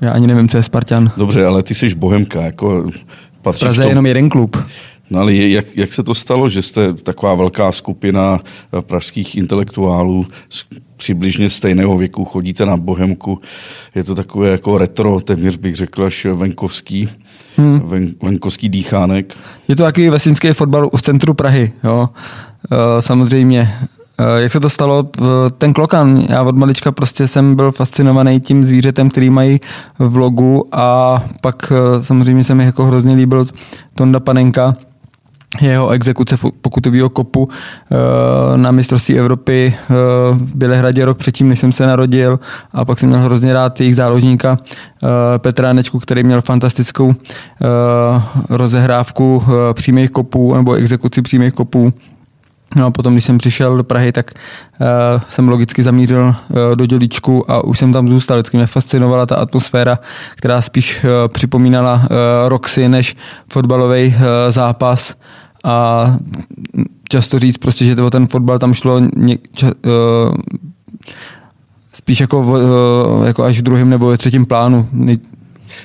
Já 0.00 0.12
ani 0.12 0.26
nevím, 0.26 0.48
co 0.48 0.56
je 0.56 0.62
Spartan. 0.62 1.12
Dobře, 1.16 1.46
ale 1.46 1.62
ty 1.62 1.74
jsi 1.74 1.94
bohemka, 1.94 2.42
jako 2.42 2.90
patříš 3.42 3.62
Praze 3.62 3.82
je 3.84 3.88
jenom 3.88 4.06
jeden 4.06 4.28
klub. 4.28 4.56
No 5.10 5.20
ale 5.20 5.34
jak, 5.34 5.76
jak 5.76 5.92
se 5.92 6.02
to 6.02 6.14
stalo, 6.14 6.48
že 6.48 6.62
jste 6.62 6.94
taková 6.94 7.34
velká 7.34 7.72
skupina 7.72 8.40
pražských 8.80 9.36
intelektuálů 9.36 10.26
přibližně 10.96 11.50
stejného 11.50 11.96
věku 11.96 12.24
chodíte 12.24 12.66
na 12.66 12.76
Bohemku? 12.76 13.40
Je 13.94 14.04
to 14.04 14.14
takové 14.14 14.48
jako 14.48 14.78
retro, 14.78 15.20
téměř 15.20 15.56
bych 15.56 15.76
řekl 15.76 16.04
až 16.04 16.26
venkovský 16.34 17.08
hmm. 17.56 17.80
ven, 17.84 18.14
venkovský 18.22 18.68
dýchánek. 18.68 19.34
Je 19.68 19.76
to 19.76 19.82
takový 19.82 20.08
vesnický 20.08 20.48
fotbal 20.48 20.90
v 20.96 21.02
centru 21.02 21.34
Prahy, 21.34 21.72
jo. 21.84 22.08
E, 22.72 23.02
samozřejmě. 23.02 23.74
E, 24.18 24.40
jak 24.42 24.52
se 24.52 24.60
to 24.60 24.70
stalo? 24.70 25.08
Ten 25.58 25.72
klokan, 25.72 26.24
já 26.28 26.42
od 26.42 26.58
malička 26.58 26.92
prostě 26.92 27.26
jsem 27.26 27.54
byl 27.54 27.72
fascinovaný 27.72 28.40
tím 28.40 28.64
zvířetem, 28.64 29.10
který 29.10 29.30
mají 29.30 29.60
v 29.98 30.16
logu 30.16 30.68
a 30.72 31.22
pak 31.40 31.72
samozřejmě 32.02 32.44
se 32.44 32.54
mi 32.54 32.64
jako 32.64 32.84
hrozně 32.84 33.14
líbil 33.14 33.46
Tonda 33.94 34.20
Panenka, 34.20 34.76
jeho 35.60 35.90
exekuce 35.90 36.36
pokutového 36.60 37.08
kopu 37.08 37.48
eh, 37.48 38.58
na 38.58 38.70
mistrovství 38.70 39.18
Evropy 39.18 39.74
eh, 39.74 39.94
v 40.32 40.54
Bělehradě 40.54 41.04
rok 41.04 41.18
předtím, 41.18 41.48
než 41.48 41.58
jsem 41.58 41.72
se 41.72 41.86
narodil 41.86 42.40
a 42.72 42.84
pak 42.84 42.98
jsem 42.98 43.08
měl 43.08 43.20
hrozně 43.20 43.52
rád 43.52 43.80
jejich 43.80 43.96
záložníka 43.96 44.58
eh, 44.58 45.38
Petra 45.38 45.72
Nečku, 45.72 45.98
který 45.98 46.24
měl 46.24 46.42
fantastickou 46.42 47.14
rozehrávku 48.48 49.44
přímých 49.72 50.10
kopů 50.10 50.54
nebo 50.54 50.74
exekuci 50.74 51.22
přímých 51.22 51.54
kopů 51.54 51.92
No 52.76 52.86
a 52.86 52.90
potom, 52.90 53.14
když 53.14 53.24
jsem 53.24 53.38
přišel 53.38 53.76
do 53.76 53.84
Prahy, 53.84 54.12
tak 54.12 54.30
uh, 54.80 54.86
jsem 55.28 55.48
logicky 55.48 55.82
zamířil 55.82 56.26
uh, 56.26 56.56
do 56.74 56.86
Dělíčku 56.86 57.50
a 57.50 57.64
už 57.64 57.78
jsem 57.78 57.92
tam 57.92 58.08
zůstal. 58.08 58.36
Vždycky 58.36 58.56
mě 58.56 58.66
fascinovala 58.66 59.26
ta 59.26 59.36
atmosféra, 59.36 59.98
která 60.36 60.62
spíš 60.62 61.04
uh, 61.04 61.10
připomínala 61.28 61.94
uh, 61.94 62.08
Roxy 62.48 62.88
než 62.88 63.16
fotbalový 63.52 64.06
uh, 64.06 64.14
zápas. 64.48 65.14
A 65.64 66.06
často 67.08 67.38
říct 67.38 67.58
prostě, 67.58 67.84
že 67.84 67.96
to 67.96 68.10
ten 68.10 68.26
fotbal 68.26 68.58
tam 68.58 68.74
šlo 68.74 69.00
ně, 69.16 69.38
ča, 69.54 69.66
uh, 69.66 70.34
spíš 71.92 72.20
jako, 72.20 72.56
jako 73.24 73.44
až 73.44 73.58
v 73.58 73.62
druhém 73.62 73.90
nebo 73.90 74.06
ve 74.06 74.16
třetím 74.16 74.46
plánu. 74.46 74.88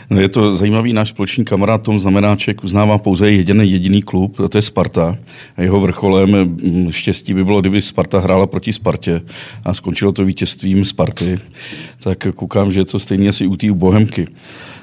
No 0.09 0.21
je 0.21 0.29
to 0.29 0.53
zajímavý, 0.53 0.93
náš 0.93 1.09
společný 1.09 1.45
kamarád 1.45 1.81
Tom 1.81 1.99
Znamenáček 1.99 2.63
uznává 2.63 2.97
pouze 2.97 3.31
jediný 3.31 3.71
jediný 3.71 4.01
klub, 4.01 4.39
a 4.39 4.47
to 4.47 4.57
je 4.57 4.61
Sparta. 4.61 5.17
A 5.57 5.61
jeho 5.61 5.79
vrcholem 5.79 6.29
mm, 6.29 6.91
štěstí 6.91 7.33
by 7.33 7.45
bylo, 7.45 7.61
kdyby 7.61 7.81
Sparta 7.81 8.19
hrála 8.19 8.47
proti 8.47 8.73
Spartě 8.73 9.21
a 9.63 9.73
skončilo 9.73 10.11
to 10.11 10.25
vítězstvím 10.25 10.85
Sparty. 10.85 11.39
Tak 12.03 12.27
koukám, 12.35 12.71
že 12.71 12.79
je 12.79 12.85
to 12.85 12.99
stejně 12.99 13.29
asi 13.29 13.47
u 13.47 13.55
té 13.55 13.71
Bohemky. 13.71 14.27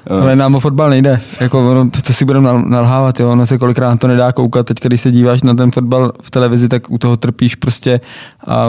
Ale 0.09 0.35
nám 0.35 0.55
o 0.55 0.59
fotbal 0.59 0.89
nejde. 0.89 1.21
Jako, 1.39 1.71
ono, 1.71 1.89
co 2.03 2.13
si 2.13 2.25
budeme 2.25 2.49
nalhávat, 2.65 3.19
jo? 3.19 3.31
ono 3.31 3.45
se 3.45 3.57
kolikrát 3.57 3.99
to 3.99 4.07
nedá 4.07 4.31
koukat. 4.31 4.65
Teď, 4.65 4.77
když 4.81 5.01
se 5.01 5.11
díváš 5.11 5.43
na 5.43 5.53
ten 5.53 5.71
fotbal 5.71 6.13
v 6.21 6.31
televizi, 6.31 6.67
tak 6.67 6.89
u 6.89 6.97
toho 6.97 7.17
trpíš 7.17 7.55
prostě 7.55 8.01
a 8.47 8.67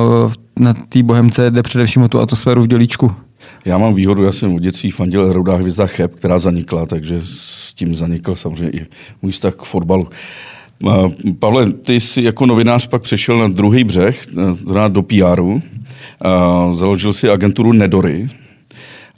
na 0.61 0.75
té 0.89 1.03
bohemce 1.03 1.51
jde 1.51 1.63
především 1.63 2.03
o 2.03 2.09
tu 2.09 2.21
atmosféru 2.21 2.63
v 2.63 2.67
dělíčku. 2.67 3.13
Já 3.65 3.79
mám 3.79 3.95
výhodu, 3.95 4.25
já 4.25 4.33
jsem 4.33 4.57
v 4.57 4.61
dětství 4.61 4.91
fandil 4.91 5.33
Rudá 5.33 5.55
hvězda 5.55 5.87
Cheb, 5.87 6.15
která 6.15 6.39
zanikla, 6.39 6.87
takže 6.87 7.21
s 7.25 7.75
tím 7.75 7.95
zanikl 7.95 8.35
samozřejmě 8.35 8.81
i 8.81 8.87
můj 9.23 9.33
vztah 9.33 9.55
k 9.55 9.63
fotbalu. 9.63 10.09
Pavle, 11.39 11.73
ty 11.73 12.01
jsi 12.01 12.23
jako 12.23 12.47
novinář 12.47 12.87
pak 12.87 13.03
přešel 13.03 13.39
na 13.39 13.49
druhý 13.49 13.85
břeh, 13.85 14.27
teda 14.67 14.89
do 14.89 15.03
PRu. 15.03 15.63
Založil 16.75 17.13
si 17.13 17.31
agenturu 17.31 17.73
Nedory. 17.73 18.29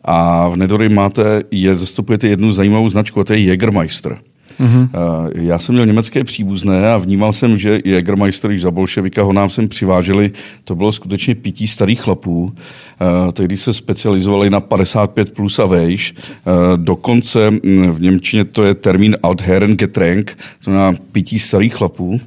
A 0.05 0.49
v 0.49 0.57
Nedory 0.57 0.89
máte, 0.89 1.43
je, 1.51 1.77
zastupujete 1.77 2.29
jednu 2.29 2.53
zajímavou 2.53 2.89
značku, 2.89 3.21
a 3.21 3.25
to 3.25 3.33
je 3.33 3.39
Jägermeister. 3.39 4.19
Mm-hmm. 4.61 4.89
Já 5.35 5.59
jsem 5.59 5.75
měl 5.75 5.87
německé 5.87 6.25
příbuzné 6.25 6.93
a 6.93 6.99
vnímal 6.99 7.33
jsem, 7.33 7.59
že 7.59 7.81
Jägermeister, 7.85 8.51
když 8.51 8.63
za 8.63 8.71
bolševika 8.71 9.23
ho 9.23 9.33
nám 9.33 9.51
sem 9.51 9.69
přiváželi, 9.69 10.31
to 10.65 10.75
bylo 10.75 10.93
skutečně 10.93 11.35
pití 11.35 11.69
starých 11.69 12.01
chlapů. 12.01 12.53
Eh, 13.01 13.33
tehdy 13.33 13.57
se 13.57 13.73
specializovali 13.73 14.51
na 14.51 14.61
55 14.61 15.35
plus 15.35 15.59
a 15.59 15.67
vejš. 15.67 16.15
Eh, 16.17 16.53
dokonce 16.77 17.51
hm, 17.51 17.91
v 17.91 18.01
Němčině 18.01 18.45
to 18.45 18.65
je 18.65 18.75
termín 18.75 19.17
Altherren 19.23 19.77
Getränk, 19.77 20.35
to 20.35 20.71
znamená 20.71 20.99
pití 21.13 21.39
starých 21.39 21.75
chlapů 21.75 22.21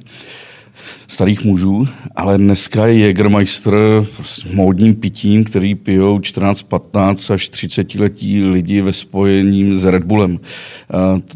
starých 1.08 1.44
mužů, 1.44 1.88
ale 2.16 2.38
dneska 2.38 2.86
je 2.86 2.98
Jägermeister 2.98 3.74
s 4.22 4.44
módním 4.44 4.94
pitím, 4.94 5.44
který 5.44 5.74
pijou 5.74 6.20
14, 6.20 6.62
15 6.62 7.30
až 7.30 7.48
30 7.48 7.94
letí 7.94 8.42
lidi 8.42 8.80
ve 8.80 8.92
spojení 8.92 9.76
s 9.78 9.84
Red 9.84 10.04
Bullem. 10.04 10.40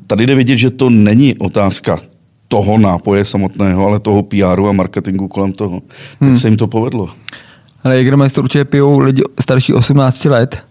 Tady 0.06 0.26
jde 0.26 0.34
vidět, 0.34 0.56
že 0.56 0.70
to 0.70 0.90
není 0.90 1.38
otázka 1.38 1.98
toho 2.48 2.78
nápoje 2.78 3.24
samotného, 3.24 3.86
ale 3.86 4.00
toho 4.00 4.22
PR 4.22 4.60
a 4.68 4.72
marketingu 4.72 5.28
kolem 5.28 5.52
toho. 5.52 5.82
Hmm. 6.20 6.30
Jak 6.30 6.38
se 6.38 6.48
jim 6.48 6.56
to 6.56 6.66
povedlo? 6.66 7.08
Ale 7.84 7.96
Jägermeister 7.96 8.44
určitě 8.44 8.64
pijou 8.64 8.98
lidi 8.98 9.22
starší 9.40 9.72
18 9.72 10.24
let. 10.24 10.62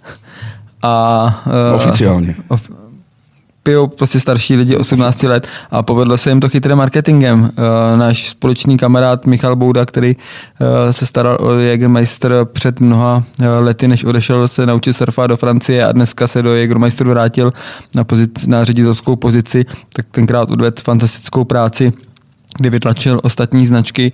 A, 0.81 1.43
uh, 1.69 1.75
Oficiálně. 1.75 2.35
Of, 2.47 2.71
pijou 3.63 3.87
prostě 3.87 4.19
starší 4.19 4.55
lidi 4.55 4.77
18 4.77 5.23
let 5.23 5.47
a 5.71 5.83
povedlo 5.83 6.17
se 6.17 6.29
jim 6.29 6.39
to 6.39 6.49
chytrým 6.49 6.77
marketingem. 6.77 7.41
Uh, 7.41 7.49
náš 7.99 8.29
společný 8.29 8.77
kamarád 8.77 9.25
Michal 9.25 9.55
Bouda, 9.55 9.85
který 9.85 10.15
uh, 10.15 10.67
se 10.91 11.05
staral 11.05 11.37
o 11.41 11.59
Jägermeister 11.59 12.31
před 12.51 12.79
mnoha 12.79 13.23
uh, 13.39 13.45
lety, 13.59 13.87
než 13.87 14.03
odešel 14.03 14.47
se 14.47 14.65
naučit 14.65 14.93
surfovat 14.93 15.29
do 15.29 15.37
Francie 15.37 15.85
a 15.85 15.91
dneska 15.91 16.27
se 16.27 16.41
do 16.41 16.55
Jägermeisteru 16.55 17.09
vrátil 17.09 17.53
na, 17.95 18.03
pozici, 18.03 18.49
na 18.49 18.63
ředitelskou 18.63 19.15
pozici, 19.15 19.65
tak 19.93 20.05
tenkrát 20.11 20.51
odvedl 20.51 20.81
fantastickou 20.83 21.43
práci 21.43 21.93
kdy 22.57 22.69
vytlačil 22.69 23.19
ostatní 23.23 23.65
značky, 23.65 24.11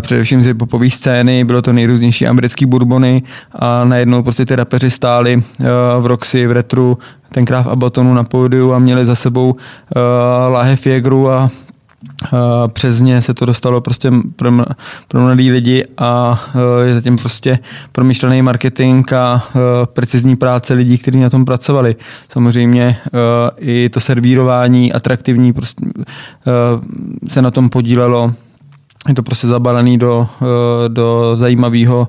především 0.00 0.42
z 0.42 0.46
hipopové 0.46 0.90
scény, 0.90 1.44
bylo 1.44 1.62
to 1.62 1.72
nejrůznější 1.72 2.26
americký 2.26 2.66
bourbony 2.66 3.22
a 3.52 3.84
najednou 3.84 4.22
prostě 4.22 4.46
ty 4.46 4.56
rapeři 4.56 4.90
stáli 4.90 5.42
v 6.00 6.06
Roxy, 6.06 6.46
v 6.46 6.52
Retru, 6.52 6.98
tenkrát 7.32 7.62
v 7.62 7.68
Abatonu 7.68 8.14
na 8.14 8.24
pódiu 8.24 8.72
a 8.72 8.78
měli 8.78 9.06
za 9.06 9.14
sebou 9.14 9.50
uh, 9.50 9.58
láhev 10.52 10.86
Jägeru 10.86 11.30
a 11.30 11.50
přes 12.66 13.00
ně 13.00 13.22
se 13.22 13.34
to 13.34 13.46
dostalo 13.46 13.80
prostě 13.80 14.12
pro, 14.36 14.50
pro 15.08 15.20
mladý 15.20 15.50
lidi 15.50 15.84
a 15.98 16.42
je 16.84 16.94
zatím 16.94 17.18
prostě 17.18 17.58
promyšlený 17.92 18.42
marketing 18.42 19.12
a 19.12 19.44
precizní 19.84 20.36
práce 20.36 20.74
lidí, 20.74 20.98
kteří 20.98 21.20
na 21.20 21.30
tom 21.30 21.44
pracovali. 21.44 21.96
Samozřejmě 22.28 22.96
i 23.56 23.88
to 23.88 24.00
servírování 24.00 24.92
atraktivní 24.92 25.52
prostě, 25.52 25.86
se 27.28 27.42
na 27.42 27.50
tom 27.50 27.68
podílelo 27.68 28.34
je 29.08 29.14
to 29.14 29.22
prostě 29.22 29.46
zabalený 29.46 29.98
do, 29.98 30.28
do 30.88 31.36
zajímavého 31.36 32.08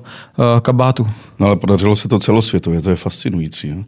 kabátu. 0.62 1.06
No 1.38 1.46
ale 1.46 1.56
podařilo 1.56 1.96
se 1.96 2.08
to 2.08 2.18
celosvětově, 2.18 2.82
to 2.82 2.90
je 2.90 2.96
fascinující. 2.96 3.74
No? 3.74 3.84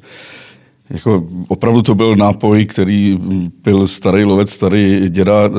Jako 0.90 1.26
opravdu 1.48 1.82
to 1.82 1.94
byl 1.94 2.16
nápoj, 2.16 2.66
který 2.66 3.18
pil 3.62 3.86
starý 3.86 4.24
lovec, 4.24 4.50
starý 4.50 5.08
děda 5.08 5.32
eh, 5.44 5.50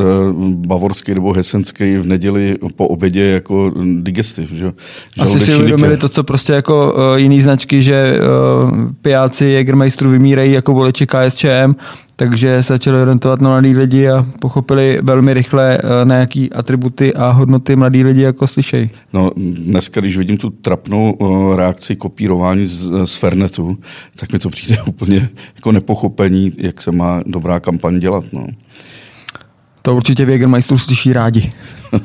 bavorský 0.56 1.14
nebo 1.14 1.34
hesenský 1.34 1.98
v 1.98 2.08
neděli 2.08 2.58
po 2.76 2.88
obědě 2.88 3.24
jako 3.24 3.72
digestiv. 4.02 4.52
Že? 4.52 4.74
Asi 5.20 5.40
si 5.40 5.56
uvědomili 5.56 5.98
to, 5.98 6.10
co 6.10 6.24
prostě 6.24 6.54
jako 6.54 6.94
uh, 6.94 7.18
jiný 7.18 7.42
značky, 7.42 7.82
že 7.82 8.20
uh, 8.20 8.92
pijáci 9.02 9.46
Jägermeisteru 9.46 10.10
vymírají 10.12 10.52
jako 10.52 10.74
voliči 10.74 11.08
KSČM 11.08 11.74
takže 12.20 12.64
se 12.64 12.74
začali 12.74 13.02
orientovat 13.02 13.42
na 13.42 13.50
mladí 13.50 13.76
lidi 13.76 14.10
a 14.10 14.26
pochopili 14.40 15.00
velmi 15.04 15.34
rychle, 15.34 15.78
eh, 15.78 16.06
na 16.06 16.16
jaký 16.16 16.54
atributy 16.54 17.14
a 17.14 17.30
hodnoty 17.30 17.76
mladí 17.76 18.04
lidi 18.04 18.22
jako 18.22 18.48
slyšejí. 18.48 18.90
No, 19.14 19.32
dneska, 19.38 20.02
když 20.02 20.18
vidím 20.18 20.38
tu 20.38 20.50
trapnou 20.50 21.18
eh, 21.22 21.56
reakci 21.58 21.96
kopírování 21.96 22.68
z, 22.68 23.06
z 23.06 23.16
Fernetu, 23.16 23.78
tak 24.20 24.34
mi 24.34 24.40
to 24.40 24.50
přijde 24.50 24.82
úplně 24.86 25.30
jako 25.56 25.72
nepochopení, 25.72 26.54
jak 26.58 26.82
se 26.82 26.92
má 26.92 27.22
dobrá 27.26 27.60
kampaň 27.60 28.00
dělat. 28.00 28.24
No. 28.32 28.48
To 29.82 29.96
určitě 29.96 30.24
Jägermeister 30.24 30.78
slyší 30.78 31.14
rádi. 31.14 31.54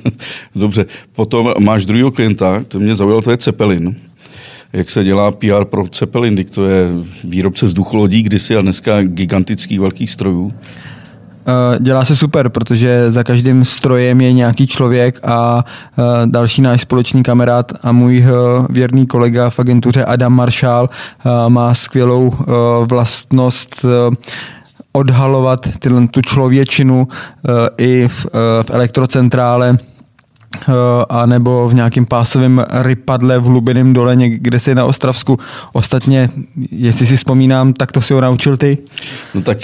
Dobře, 0.54 0.86
potom 1.12 1.54
máš 1.58 1.84
druhého 1.84 2.10
klienta, 2.10 2.62
to 2.68 2.78
mě 2.78 2.94
zaujalo, 2.94 3.22
to 3.22 3.30
je 3.30 3.36
Cepelin 3.36 3.96
jak 4.72 4.90
se 4.90 5.04
dělá 5.04 5.30
PR 5.30 5.64
pro 5.64 5.84
Zeppelin, 5.98 6.44
to 6.44 6.66
je 6.66 6.88
výrobce 7.24 7.66
vzducholodí 7.66 8.22
kdysi 8.22 8.56
a 8.56 8.62
dneska 8.62 9.02
gigantických 9.02 9.80
velkých 9.80 10.10
strojů. 10.10 10.52
Eh, 11.46 11.78
dělá 11.80 12.04
se 12.04 12.16
super, 12.16 12.48
protože 12.48 13.10
za 13.10 13.24
každým 13.24 13.64
strojem 13.64 14.20
je 14.20 14.32
nějaký 14.32 14.66
člověk 14.66 15.20
a 15.22 15.64
eh, 15.98 16.02
další 16.26 16.62
náš 16.62 16.80
společný 16.80 17.22
kamarád 17.22 17.72
a 17.82 17.92
můj 17.92 18.18
eh, 18.18 18.30
věrný 18.70 19.06
kolega 19.06 19.50
v 19.50 19.58
agentuře 19.58 20.04
Adam 20.04 20.32
Marshall 20.32 20.88
má 21.48 21.74
skvělou 21.74 22.32
vlastnost 22.90 23.84
odhalovat 24.92 25.68
tu 26.10 26.20
člověčinu 26.22 27.08
i 27.78 28.08
v, 28.08 28.26
elektrocentrále 28.70 29.78
a 31.08 31.26
nebo 31.26 31.68
v 31.68 31.74
nějakém 31.74 32.06
pásovém 32.06 32.64
rypadle 32.82 33.38
v 33.38 33.44
hlubiném 33.44 33.92
dole 33.92 34.16
někde 34.16 34.58
si 34.58 34.74
na 34.74 34.84
Ostravsku. 34.84 35.38
Ostatně, 35.72 36.30
jestli 36.70 37.06
si 37.06 37.16
vzpomínám, 37.16 37.72
tak 37.72 37.92
to 37.92 38.00
si 38.00 38.14
ho 38.14 38.20
naučil 38.20 38.56
ty? 38.56 38.78
No 39.34 39.40
tak 39.40 39.58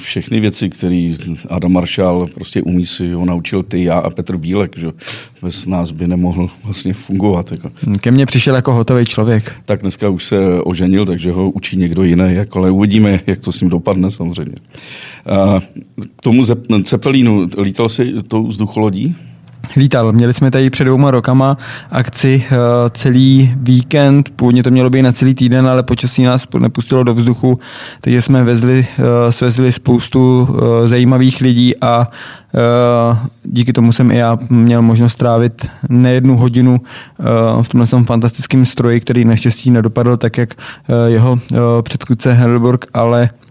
všechny 0.00 0.40
věci, 0.40 0.70
které 0.70 1.12
Adam 1.50 1.72
Marshall 1.72 2.28
prostě 2.34 2.62
umí 2.62 2.86
si 2.86 3.12
ho 3.12 3.24
naučil 3.24 3.62
ty, 3.62 3.84
já 3.84 3.98
a 3.98 4.10
Petr 4.10 4.36
Bílek, 4.36 4.78
že 4.78 4.92
bez 5.42 5.66
nás 5.66 5.90
by 5.90 6.08
nemohl 6.08 6.50
vlastně 6.64 6.94
fungovat. 6.94 7.52
Jako. 7.52 7.70
Ke 8.00 8.10
mně 8.10 8.26
přišel 8.26 8.54
jako 8.54 8.72
hotový 8.72 9.04
člověk. 9.04 9.52
Tak 9.64 9.82
dneska 9.82 10.08
už 10.08 10.24
se 10.24 10.38
oženil, 10.64 11.06
takže 11.06 11.32
ho 11.32 11.50
učí 11.50 11.76
někdo 11.76 12.02
jiný, 12.02 12.24
jako, 12.28 12.58
ale 12.58 12.70
uvidíme, 12.70 13.20
jak 13.26 13.40
to 13.40 13.52
s 13.52 13.60
ním 13.60 13.70
dopadne 13.70 14.10
samozřejmě. 14.10 14.54
A 15.26 15.60
k 16.16 16.22
tomu 16.22 16.44
Cepelínu, 16.82 17.48
lítal 17.62 17.88
jsi 17.88 18.12
tou 18.28 18.46
vzducholodí? 18.46 19.16
Lítal. 19.76 20.12
Měli 20.12 20.32
jsme 20.32 20.50
tady 20.50 20.70
před 20.70 20.84
dvouma 20.84 21.10
rokama 21.10 21.56
akci 21.90 22.44
uh, 22.50 22.56
celý 22.90 23.54
víkend, 23.56 24.30
původně 24.36 24.62
to 24.62 24.70
mělo 24.70 24.90
být 24.90 25.02
na 25.02 25.12
celý 25.12 25.34
týden, 25.34 25.66
ale 25.66 25.82
počasí 25.82 26.22
nás 26.22 26.46
nepustilo 26.58 27.04
do 27.04 27.14
vzduchu, 27.14 27.58
takže 28.00 28.22
jsme 28.22 28.44
vezli, 28.44 28.86
uh, 28.98 29.04
svezli 29.30 29.72
spoustu 29.72 30.48
uh, 30.50 30.58
zajímavých 30.86 31.40
lidí 31.40 31.80
a 31.80 32.08
díky 33.44 33.72
tomu 33.72 33.92
jsem 33.92 34.10
i 34.10 34.16
já 34.16 34.38
měl 34.50 34.82
možnost 34.82 35.14
trávit 35.14 35.66
nejednu 35.88 36.36
hodinu 36.36 36.80
v 37.62 37.68
tomhle 37.68 38.04
fantastickém 38.04 38.64
stroji, 38.64 39.00
který 39.00 39.24
naštěstí 39.24 39.70
nedopadl 39.70 40.16
tak, 40.16 40.38
jak 40.38 40.54
jeho 41.06 41.38
předchůdce 41.82 42.32
Heidelberg, 42.32 42.86
ale 42.94 43.28
Eh, 43.32 43.41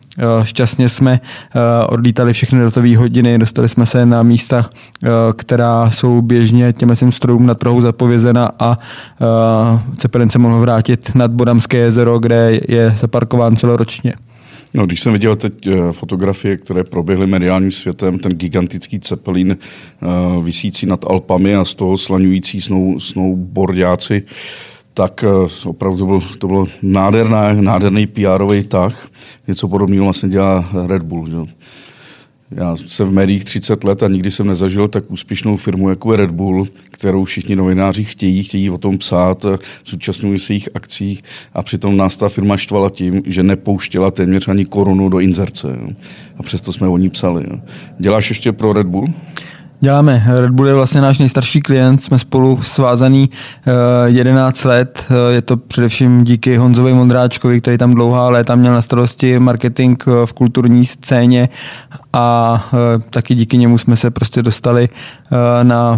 šťastně 0.43 0.89
jsme 0.89 1.21
eh, 1.21 1.85
odlítali 1.85 2.33
všechny 2.33 2.59
datové 2.59 2.97
hodiny, 2.97 3.37
dostali 3.37 3.69
jsme 3.69 3.85
se 3.85 4.05
na 4.05 4.23
místa, 4.23 4.69
eh, 5.03 5.09
která 5.35 5.91
jsou 5.91 6.21
běžně 6.21 6.73
těm 6.73 7.11
strojům 7.11 7.45
nad 7.45 7.59
Prahou 7.59 7.81
zapovězena 7.81 8.51
a 8.59 8.79
Cepelin 9.97 10.29
se 10.29 10.39
mohl 10.39 10.59
vrátit 10.59 11.11
nad 11.15 11.31
Bodamské 11.31 11.77
jezero, 11.77 12.19
kde 12.19 12.59
je 12.67 12.93
zaparkován 12.97 13.55
celoročně. 13.55 14.13
No, 14.73 14.85
když 14.85 15.01
jsem 15.01 15.13
viděl 15.13 15.35
teď 15.35 15.53
fotografie, 15.91 16.57
které 16.57 16.83
proběhly 16.83 17.27
mediálním 17.27 17.71
světem, 17.71 18.19
ten 18.19 18.31
gigantický 18.31 18.99
cepelín 18.99 19.57
vysící 20.43 20.85
nad 20.85 21.05
Alpami 21.05 21.55
a 21.55 21.65
z 21.65 21.75
toho 21.75 21.97
slaňující 21.97 22.61
snou, 22.61 22.99
snowboardiáci, 22.99 24.23
tak 24.93 25.25
uh, 25.27 25.49
opravdu 25.65 25.97
to 25.97 26.05
byl, 26.05 26.21
to 26.37 26.47
byl 26.47 26.65
nádherná, 26.81 27.53
nádherný 27.53 28.07
PR 28.07 28.63
tah. 28.67 29.07
Něco 29.47 29.67
podobného 29.67 30.03
vlastně 30.03 30.29
dělá 30.29 30.69
Red 30.87 31.03
Bull. 31.03 31.27
Že? 31.29 31.37
Já 32.51 32.75
jsem 32.75 33.07
v 33.07 33.11
médiích 33.11 33.43
30 33.43 33.83
let 33.83 34.03
a 34.03 34.07
nikdy 34.07 34.31
jsem 34.31 34.47
nezažil 34.47 34.87
tak 34.87 35.11
úspěšnou 35.11 35.57
firmu, 35.57 35.89
jako 35.89 36.11
je 36.11 36.17
Red 36.17 36.31
Bull, 36.31 36.67
kterou 36.91 37.23
všichni 37.23 37.55
novináři 37.55 38.03
chtějí, 38.03 38.43
chtějí 38.43 38.69
o 38.69 38.77
tom 38.77 38.97
psát, 38.97 39.45
zúčastňují 39.85 40.39
se 40.39 40.53
jejich 40.53 40.69
akcí 40.73 41.19
a 41.53 41.63
přitom 41.63 41.97
nás 41.97 42.17
ta 42.17 42.29
firma 42.29 42.57
štvala 42.57 42.89
tím, 42.89 43.21
že 43.25 43.43
nepouštěla 43.43 44.11
téměř 44.11 44.47
ani 44.47 44.65
korunu 44.65 45.09
do 45.09 45.19
inzerce. 45.19 45.79
A 46.37 46.43
přesto 46.43 46.73
jsme 46.73 46.87
o 46.87 46.97
ní 46.97 47.09
psali. 47.09 47.45
Děláš 47.99 48.29
ještě 48.29 48.51
pro 48.51 48.73
Red 48.73 48.87
Bull? 48.87 49.07
Děláme. 49.83 50.23
Red 50.27 50.51
Bull 50.51 50.67
je 50.67 50.73
vlastně 50.73 51.01
náš 51.01 51.19
nejstarší 51.19 51.61
klient, 51.61 52.03
jsme 52.03 52.19
spolu 52.19 52.59
svázaný 52.63 53.29
11 54.05 54.65
eh, 54.65 54.67
let. 54.67 55.07
Eh, 55.09 55.33
je 55.33 55.41
to 55.41 55.57
především 55.57 56.23
díky 56.23 56.57
Honzovi 56.57 56.93
Mondráčkovi, 56.93 57.61
který 57.61 57.77
tam 57.77 57.93
dlouhá 57.93 58.29
léta 58.29 58.55
měl 58.55 58.73
na 58.73 58.81
starosti 58.81 59.39
marketing 59.39 60.03
eh, 60.07 60.25
v 60.25 60.33
kulturní 60.33 60.85
scéně 60.85 61.49
a 62.13 62.69
taky 63.09 63.35
díky 63.35 63.57
němu 63.57 63.77
jsme 63.77 63.95
se 63.95 64.11
prostě 64.11 64.41
dostali 64.41 64.89
na 65.63 65.97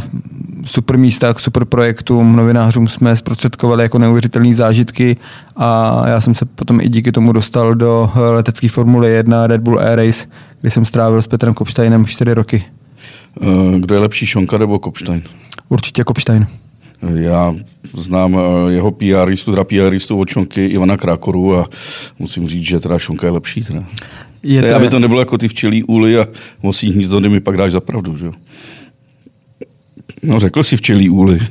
super 0.65 0.97
místách, 0.97 1.39
super 1.39 1.65
projektům, 1.65 2.35
novinářům 2.35 2.87
jsme 2.87 3.15
zprostředkovali 3.15 3.83
jako 3.83 3.97
neuvěřitelné 3.97 4.53
zážitky 4.53 5.17
a 5.55 6.01
já 6.07 6.21
jsem 6.21 6.33
se 6.33 6.45
potom 6.45 6.81
i 6.81 6.89
díky 6.89 7.11
tomu 7.11 7.31
dostal 7.31 7.75
do 7.75 8.11
letecké 8.15 8.69
Formule 8.69 9.09
1 9.09 9.47
Red 9.47 9.61
Bull 9.61 9.79
Air 9.79 9.99
Race, 9.99 10.25
kde 10.61 10.71
jsem 10.71 10.85
strávil 10.85 11.21
s 11.21 11.27
Petrem 11.27 11.53
Kopštajnem 11.53 12.05
4 12.05 12.33
roky. 12.33 12.65
Eh, 13.41 13.79
kdo 13.79 13.95
je 13.95 14.01
lepší, 14.01 14.25
Šonka 14.25 14.57
nebo 14.57 14.79
Kopstein? 14.79 15.23
Určitě 15.69 16.03
Kopstein. 16.03 16.47
Já 17.15 17.55
znám 17.97 18.37
eh, 18.37 18.73
jeho 18.73 18.91
PRistu, 18.91 19.51
teda 19.51 19.63
PRistu 19.63 20.19
od 20.19 20.29
Šonky 20.29 20.65
Ivana 20.65 20.97
Krákoru 20.97 21.59
a 21.59 21.67
musím 22.19 22.47
říct, 22.47 22.63
že 22.63 22.79
teda 22.79 22.99
Šonka 22.99 23.27
je 23.27 23.31
lepší. 23.31 23.61
Teda. 23.61 23.83
Je 24.43 24.61
to... 24.61 24.75
Aby 24.75 24.89
to 24.89 24.99
nebylo 24.99 25.19
jako 25.19 25.37
ty 25.37 25.47
včelí 25.47 25.83
úly 25.83 26.19
a 26.19 26.27
mosí 26.63 26.91
hnízdo, 26.91 27.19
mi 27.19 27.39
pak 27.39 27.57
dáš 27.57 27.71
za 27.71 27.79
pravdu, 27.79 28.17
že 28.17 28.25
jo? 28.25 28.33
No, 30.23 30.39
řekl 30.39 30.63
si 30.63 30.77
včelí 30.77 31.09
úly. 31.09 31.39
uh, 31.39 31.41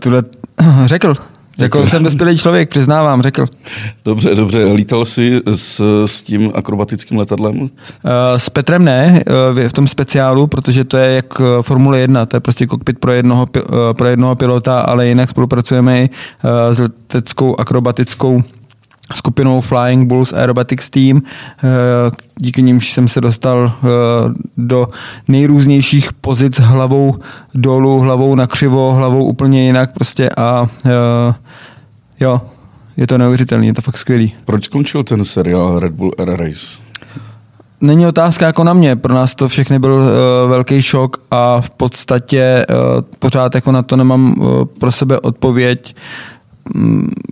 tuhle... 0.00 0.22
řekl. 0.84 1.14
Řekl 1.58 1.86
jsem 1.86 2.04
dospělý 2.04 2.38
člověk, 2.38 2.68
přiznávám, 2.68 3.22
řekl. 3.22 3.46
Dobře, 4.04 4.34
dobře. 4.34 4.64
Lítal 4.64 5.04
jsi 5.04 5.40
s, 5.54 5.82
s 6.06 6.22
tím 6.22 6.52
akrobatickým 6.54 7.18
letadlem? 7.18 7.60
Uh, 7.60 7.68
s 8.36 8.50
Petrem 8.50 8.84
ne, 8.84 9.24
uh, 9.52 9.68
v 9.68 9.72
tom 9.72 9.86
speciálu, 9.86 10.46
protože 10.46 10.84
to 10.84 10.96
je 10.96 11.14
jak 11.14 11.40
Formule 11.62 11.98
1, 11.98 12.26
to 12.26 12.36
je 12.36 12.40
prostě 12.40 12.66
kokpit 12.66 12.98
pro 12.98 13.12
jednoho, 13.12 13.46
pro 13.92 14.06
jednoho 14.06 14.34
pilota, 14.34 14.80
ale 14.80 15.06
jinak 15.06 15.30
spolupracujeme 15.30 16.02
i 16.02 16.10
s 16.70 16.78
leteckou 16.78 17.60
akrobatickou 17.60 18.42
skupinou 19.14 19.60
Flying 19.60 20.08
Bulls 20.08 20.32
Aerobatics 20.32 20.90
Team, 20.90 21.22
díky 22.36 22.62
nimž 22.62 22.92
jsem 22.92 23.08
se 23.08 23.20
dostal 23.20 23.72
do 24.56 24.88
nejrůznějších 25.28 26.12
pozic 26.12 26.60
hlavou 26.60 27.18
dolů, 27.54 28.00
hlavou 28.00 28.34
na 28.34 28.46
křivo, 28.46 28.92
hlavou 28.92 29.24
úplně 29.24 29.66
jinak 29.66 29.92
prostě 29.92 30.30
a 30.36 30.66
jo, 32.20 32.40
je 32.96 33.06
to 33.06 33.18
neuvěřitelný, 33.18 33.66
je 33.66 33.74
to 33.74 33.82
fakt 33.82 33.98
skvělý. 33.98 34.34
Proč 34.44 34.64
skončil 34.64 35.04
ten 35.04 35.24
seriál 35.24 35.78
Red 35.78 35.92
Bull 35.92 36.12
Air 36.18 36.36
Race? 36.36 36.66
Není 37.80 38.06
otázka 38.06 38.46
jako 38.46 38.64
na 38.64 38.72
mě, 38.72 38.96
pro 38.96 39.14
nás 39.14 39.34
to 39.34 39.48
všechny 39.48 39.78
byl 39.78 39.92
uh, 39.92 40.50
velký 40.50 40.82
šok 40.82 41.16
a 41.30 41.60
v 41.60 41.70
podstatě 41.70 42.66
uh, 42.70 42.76
pořád 43.18 43.54
jako 43.54 43.72
na 43.72 43.82
to 43.82 43.96
nemám 43.96 44.40
uh, 44.40 44.64
pro 44.64 44.92
sebe 44.92 45.20
odpověď. 45.20 45.94
Mm, 45.96 46.37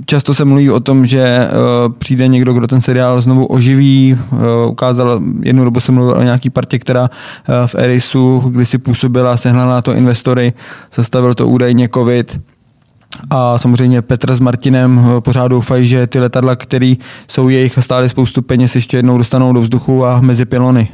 často 0.07 0.35
se 0.35 0.45
mluví 0.45 0.71
o 0.71 0.81
tom, 0.81 1.07
že 1.07 1.49
uh, 1.49 1.93
přijde 1.93 2.29
někdo, 2.29 2.53
kdo 2.53 2.67
ten 2.67 2.81
seriál 2.81 3.21
znovu 3.21 3.47
oživí. 3.47 4.19
Uh, 4.33 4.39
ukázal, 4.71 5.21
jednu 5.43 5.65
dobu 5.65 5.81
se 5.81 5.93
mluvil 5.93 6.17
o 6.17 6.23
nějaký 6.23 6.51
partě, 6.51 6.79
která 6.79 7.03
uh, 7.03 7.09
v 7.67 7.75
Erisu 7.75 8.39
kdysi 8.39 8.79
působila, 8.79 9.37
sehnala 9.37 9.75
na 9.75 9.83
to 9.83 9.93
investory, 9.93 10.53
zastavil 10.93 11.35
to 11.35 11.49
údajně 11.49 11.89
covid 11.89 12.41
a 13.31 13.59
samozřejmě 13.59 14.03
Petr 14.03 14.35
s 14.35 14.41
Martinem 14.41 15.01
eh, 15.01 15.21
pořád 15.21 15.49
doufají, 15.49 15.87
že 15.87 16.07
ty 16.07 16.21
letadla, 16.21 16.57
které 16.57 16.95
jsou 17.29 17.49
jejich 17.49 17.79
stály 17.81 18.09
spoustu 18.09 18.43
peněz, 18.43 18.75
ještě 18.75 18.97
jednou 18.97 19.19
dostanou 19.19 19.53
do 19.53 19.61
vzduchu 19.61 20.05
a 20.05 20.21
mezi 20.21 20.45
pilony. 20.45 20.89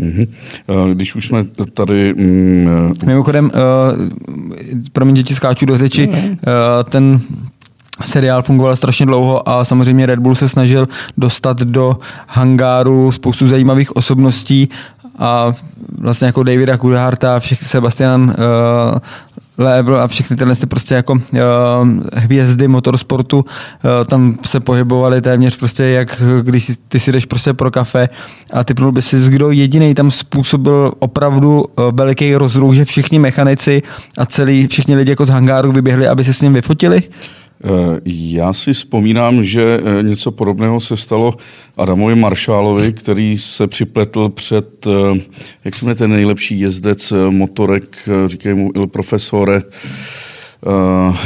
Mm-hmm. 0.00 0.28
Když 0.94 1.14
už 1.14 1.26
jsme 1.26 1.44
tady... 1.74 2.14
Mm, 2.14 2.92
Mimochodem, 3.06 3.44
uh, 3.44 4.08
promiň, 4.92 5.14
děti 5.14 5.34
skáču 5.34 5.66
do 5.66 5.78
řeči, 5.78 6.08
uh, 6.08 6.14
ten 6.84 7.20
seriál 8.04 8.42
fungoval 8.42 8.76
strašně 8.76 9.06
dlouho 9.06 9.48
a 9.48 9.64
samozřejmě 9.64 10.06
Red 10.06 10.18
Bull 10.18 10.34
se 10.34 10.48
snažil 10.48 10.88
dostat 11.16 11.62
do 11.62 11.98
hangáru 12.28 13.12
spoustu 13.12 13.48
zajímavých 13.48 13.96
osobností 13.96 14.68
a 15.18 15.52
vlastně 15.98 16.26
jako 16.26 16.42
Davida 16.42 16.78
Coultharta, 16.78 17.40
Sebastian 17.62 18.22
uh, 18.22 18.98
Level 19.58 20.00
a 20.00 20.08
všechny 20.08 20.36
tyhle 20.36 20.56
ty 20.56 20.66
prostě 20.66 20.94
jako 20.94 21.12
uh, 21.12 21.18
hvězdy 22.14 22.68
motorsportu 22.68 23.38
uh, 23.38 23.44
tam 24.06 24.38
se 24.44 24.60
pohybovaly 24.60 25.22
téměř 25.22 25.56
prostě 25.56 25.84
jak 25.84 26.22
když 26.42 26.72
ty 26.88 27.00
si 27.00 27.12
jdeš 27.12 27.26
prostě 27.26 27.52
pro 27.52 27.70
kafe 27.70 28.08
a 28.52 28.64
typnul 28.64 28.92
by 28.92 29.02
si, 29.02 29.30
kdo 29.30 29.50
jediný 29.50 29.94
tam 29.94 30.10
způsobil 30.10 30.92
opravdu 30.98 31.64
uh, 31.64 31.84
veliký 31.92 32.34
rozruch, 32.34 32.74
že 32.74 32.84
všichni 32.84 33.18
mechanici 33.18 33.82
a 34.18 34.26
celý, 34.26 34.66
všichni 34.66 34.96
lidi 34.96 35.10
jako 35.10 35.24
z 35.24 35.28
hangáru 35.28 35.72
vyběhli, 35.72 36.08
aby 36.08 36.24
se 36.24 36.32
s 36.32 36.40
ním 36.40 36.54
vyfotili? 36.54 37.02
Eh, 37.64 38.00
já 38.04 38.52
si 38.52 38.72
vzpomínám, 38.72 39.44
že 39.44 39.80
eh, 39.82 40.02
něco 40.02 40.30
podobného 40.30 40.80
se 40.80 40.96
stalo 40.96 41.34
Adamovi 41.76 42.14
Maršálovi, 42.14 42.92
který 42.92 43.38
se 43.38 43.66
připletl 43.66 44.28
před, 44.28 44.86
eh, 44.86 45.20
jak 45.64 45.76
se 45.76 45.84
jmenuje 45.84 45.94
ten 45.94 46.10
nejlepší 46.10 46.60
jezdec 46.60 47.12
motorek, 47.30 48.08
říkají 48.26 48.56
mu 48.56 48.70
Il 48.74 48.86
Profesore, 48.86 49.62
uh, 50.66 51.16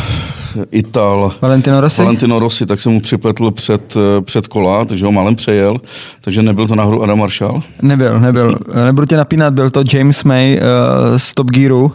Ital. 0.70 1.32
Valentino 1.40 1.80
Rossi? 1.80 2.02
Valentino 2.02 2.38
Rossi, 2.38 2.66
tak 2.66 2.80
se 2.80 2.88
mu 2.88 3.00
připletl 3.00 3.50
před, 3.50 3.94
před 4.20 4.46
kola, 4.46 4.84
takže 4.84 5.06
ho 5.06 5.12
málem 5.12 5.34
přejel. 5.34 5.80
Takže 6.20 6.42
nebyl 6.42 6.68
to 6.68 6.74
náhodou 6.74 7.02
Adam 7.02 7.18
Marshall? 7.18 7.62
Nebyl, 7.82 8.20
nebyl. 8.20 8.58
Nebudu 8.84 9.06
tě 9.06 9.16
napínat, 9.16 9.54
byl 9.54 9.70
to 9.70 9.82
James 9.92 10.24
May 10.24 10.58
uh, 10.58 11.16
z 11.16 11.34
Top 11.34 11.50
Gearu 11.50 11.92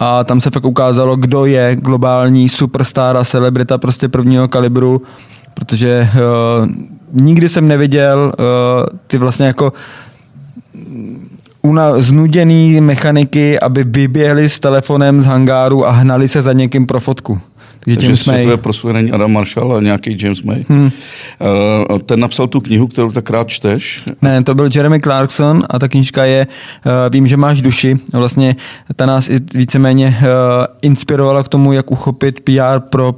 a 0.00 0.24
tam 0.24 0.40
se 0.40 0.50
fakt 0.50 0.66
ukázalo, 0.66 1.16
kdo 1.16 1.44
je 1.44 1.76
globální 1.76 2.48
superstar 2.48 3.16
a 3.16 3.24
celebrita 3.24 3.78
prostě 3.78 4.08
prvního 4.08 4.48
kalibru, 4.48 5.02
protože 5.54 6.08
uh, 6.14 6.68
nikdy 7.12 7.48
jsem 7.48 7.68
neviděl 7.68 8.32
uh, 8.38 8.98
ty 9.06 9.18
vlastně 9.18 9.46
jako 9.46 9.72
una, 11.62 12.00
znuděný 12.00 12.80
mechaniky, 12.80 13.60
aby 13.60 13.84
vyběhli 13.84 14.48
s 14.48 14.58
telefonem 14.58 15.20
z 15.20 15.26
hangáru 15.26 15.86
a 15.86 15.90
hnali 15.90 16.28
se 16.28 16.42
za 16.42 16.52
někým 16.52 16.86
pro 16.86 17.00
fotku. 17.00 17.40
Takže 17.94 18.06
James 18.06 18.22
světové 18.22 18.56
prosluje 18.56 18.94
není 18.94 19.12
Adam 19.12 19.32
Marshall, 19.32 19.72
ale 19.72 19.82
nějaký 19.82 20.16
James 20.20 20.42
May. 20.42 20.64
Hmm. 20.68 20.90
Uh, 21.90 21.98
ten 21.98 22.20
napsal 22.20 22.46
tu 22.46 22.60
knihu, 22.60 22.86
kterou 22.86 23.10
tak 23.10 23.30
rád 23.30 23.48
čteš. 23.48 24.02
Ne, 24.22 24.44
to 24.44 24.54
byl 24.54 24.68
Jeremy 24.74 25.00
Clarkson 25.00 25.64
a 25.70 25.78
ta 25.78 25.88
knižka 25.88 26.24
je 26.24 26.46
uh, 26.46 26.92
Vím, 27.10 27.26
že 27.26 27.36
máš 27.36 27.62
duši. 27.62 27.96
Vlastně 28.12 28.56
ta 28.96 29.06
nás 29.06 29.28
i 29.28 29.38
víceméně 29.54 30.18
uh, 30.20 30.24
inspirovala 30.82 31.42
k 31.42 31.48
tomu, 31.48 31.72
jak 31.72 31.90
uchopit 31.90 32.40
PR 32.40 32.80
pro 32.90 33.14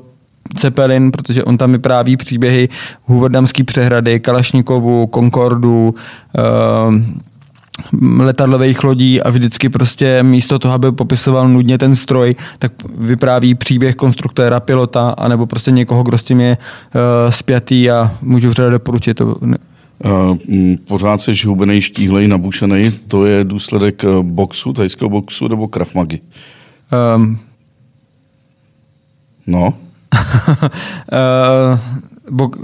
Cepelin, 0.54 1.10
protože 1.10 1.44
on 1.44 1.58
tam 1.58 1.72
vypráví 1.72 2.16
příběhy 2.16 2.68
Huverdamský 3.04 3.64
přehrady, 3.64 4.20
Kalašnikovu, 4.20 5.10
Concordu, 5.14 5.94
uh, 6.88 6.94
letadlových 8.18 8.84
lodí 8.84 9.22
a 9.22 9.30
vždycky 9.30 9.68
prostě 9.68 10.22
místo 10.22 10.58
toho, 10.58 10.74
aby 10.74 10.92
popisoval 10.92 11.48
nudně 11.48 11.78
ten 11.78 11.96
stroj, 11.96 12.34
tak 12.58 12.72
vypráví 12.98 13.54
příběh 13.54 13.94
konstruktéra, 13.94 14.60
pilota, 14.60 15.10
anebo 15.10 15.46
prostě 15.46 15.70
někoho, 15.70 16.02
kdo 16.02 16.18
s 16.18 16.22
tím 16.22 16.40
je 16.40 16.56
uh, 16.56 17.30
spjatý 17.30 17.90
a 17.90 18.10
můžu 18.22 18.48
vřele 18.48 18.70
doporučit. 18.70 19.14
To, 19.14 19.36
Uh, 20.04 20.36
pořád 20.84 21.20
jsi 21.20 21.32
hubenej, 21.46 21.80
štíhlej, 21.80 22.28
nabušený. 22.28 22.90
To 23.08 23.26
je 23.26 23.44
důsledek 23.44 24.04
eh, 24.04 24.08
boxu, 24.22 24.72
tajského 24.72 25.10
boxu 25.10 25.48
nebo 25.48 25.68
Krav 25.68 25.94
Magy? 25.94 26.20
Um, 27.16 27.38
no. 29.46 29.74
uh, 31.12 31.78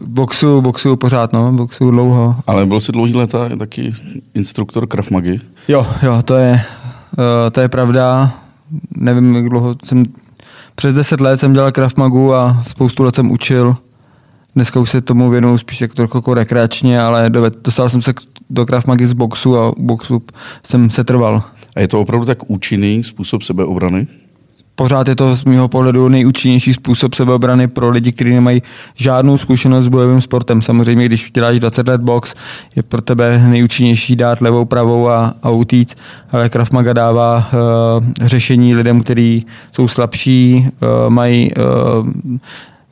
boxu, 0.07 0.61
boxu 0.61 0.97
pořád, 0.97 1.33
no, 1.33 1.53
boxu 1.53 1.91
dlouho. 1.91 2.37
Ale 2.47 2.67
byl 2.67 2.81
jsi 2.81 2.93
dlouhý 2.93 3.15
léta 3.15 3.49
taky 3.59 3.91
instruktor 4.35 4.87
Krav 4.87 5.11
Magy? 5.11 5.41
Jo, 5.69 5.87
jo, 6.03 6.23
to 6.25 6.35
je, 6.35 6.53
uh, 6.53 7.51
to 7.53 7.61
je 7.61 7.69
pravda. 7.69 8.33
Nevím, 8.97 9.35
jak 9.35 9.49
dlouho 9.49 9.75
jsem, 9.85 10.05
přes 10.75 10.95
deset 10.95 11.21
let 11.21 11.41
jsem 11.41 11.53
dělal 11.53 11.73
Krav 11.73 11.97
Magu 11.97 12.35
a 12.35 12.63
spoustu 12.67 13.03
let 13.03 13.15
jsem 13.15 13.31
učil. 13.31 13.77
Dneska 14.55 14.81
už 14.81 14.91
se 14.91 15.01
tomu 15.01 15.31
věnuju 15.31 15.59
spíš 15.59 15.81
jako 15.81 15.95
trochu 15.95 16.19
jako 16.19 16.35
rekreačně, 16.35 17.01
ale 17.01 17.31
dostal 17.65 17.89
jsem 17.89 18.03
se 18.03 18.13
do 18.51 18.67
Krav 18.67 18.87
Magy 18.87 19.07
z 19.07 19.13
boxu 19.13 19.59
a 19.59 19.73
boxu 19.79 20.23
jsem 20.63 20.91
se 20.91 21.05
trval. 21.05 21.43
A 21.77 21.81
je 21.81 21.89
to 21.89 22.01
opravdu 22.01 22.27
tak 22.27 22.51
účinný 22.51 23.05
způsob 23.05 23.43
sebeobrany? 23.43 24.07
Pořád 24.75 25.09
je 25.09 25.17
to 25.17 25.35
z 25.35 25.45
mého 25.45 25.69
pohledu 25.69 26.09
nejúčinnější 26.09 26.75
způsob 26.75 27.15
sebeobrany 27.15 27.69
pro 27.69 27.91
lidi, 27.91 28.13
kteří 28.13 28.35
nemají 28.35 28.63
žádnou 28.95 29.39
zkušenost 29.39 29.85
s 29.85 29.89
bojovým 29.89 30.21
sportem. 30.21 30.63
Samozřejmě, 30.63 31.07
když 31.07 31.31
děláš 31.35 31.61
20 31.61 31.89
let 31.89 32.01
box, 32.01 32.35
je 32.77 32.83
pro 32.83 33.01
tebe 33.01 33.45
nejúčinnější 33.49 34.17
dát 34.17 34.41
levou, 34.41 34.65
pravou 34.65 35.09
a, 35.09 35.35
a 35.43 35.51
utíct, 35.51 35.99
ale 36.33 36.49
Krav 36.49 36.71
Maga 36.71 36.93
dává 36.93 37.37
uh, 37.37 38.05
řešení 38.23 38.75
lidem, 38.75 39.01
kteří 39.01 39.47
jsou 39.73 39.89
slabší, 39.89 40.67
uh, 40.67 41.11
mají 41.11 41.53
uh, 41.55 42.09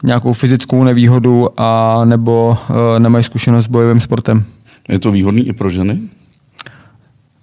nějakou 0.02 0.32
fyzickou 0.32 0.84
nevýhodu 0.84 1.48
a 1.56 2.00
nebo 2.04 2.58
uh, 2.70 2.76
nemají 2.98 3.24
zkušenost 3.24 3.64
s 3.64 3.68
bojovým 3.68 4.00
sportem. 4.00 4.44
Je 4.88 4.98
to 4.98 5.12
výhodný 5.12 5.48
i 5.48 5.52
pro 5.52 5.70
ženy? 5.70 5.98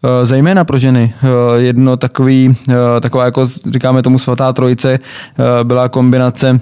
Eh, 0.03 0.25
zejména 0.25 0.63
pro 0.63 0.77
ženy. 0.77 1.13
Eh, 1.23 1.61
jedno 1.61 1.97
takový, 1.97 2.57
eh, 2.69 2.73
taková 3.01 3.25
jako 3.25 3.47
říkáme 3.71 4.01
tomu 4.01 4.19
svatá 4.19 4.53
trojice, 4.53 4.99
byla 5.63 5.89
kombinace 5.89 6.59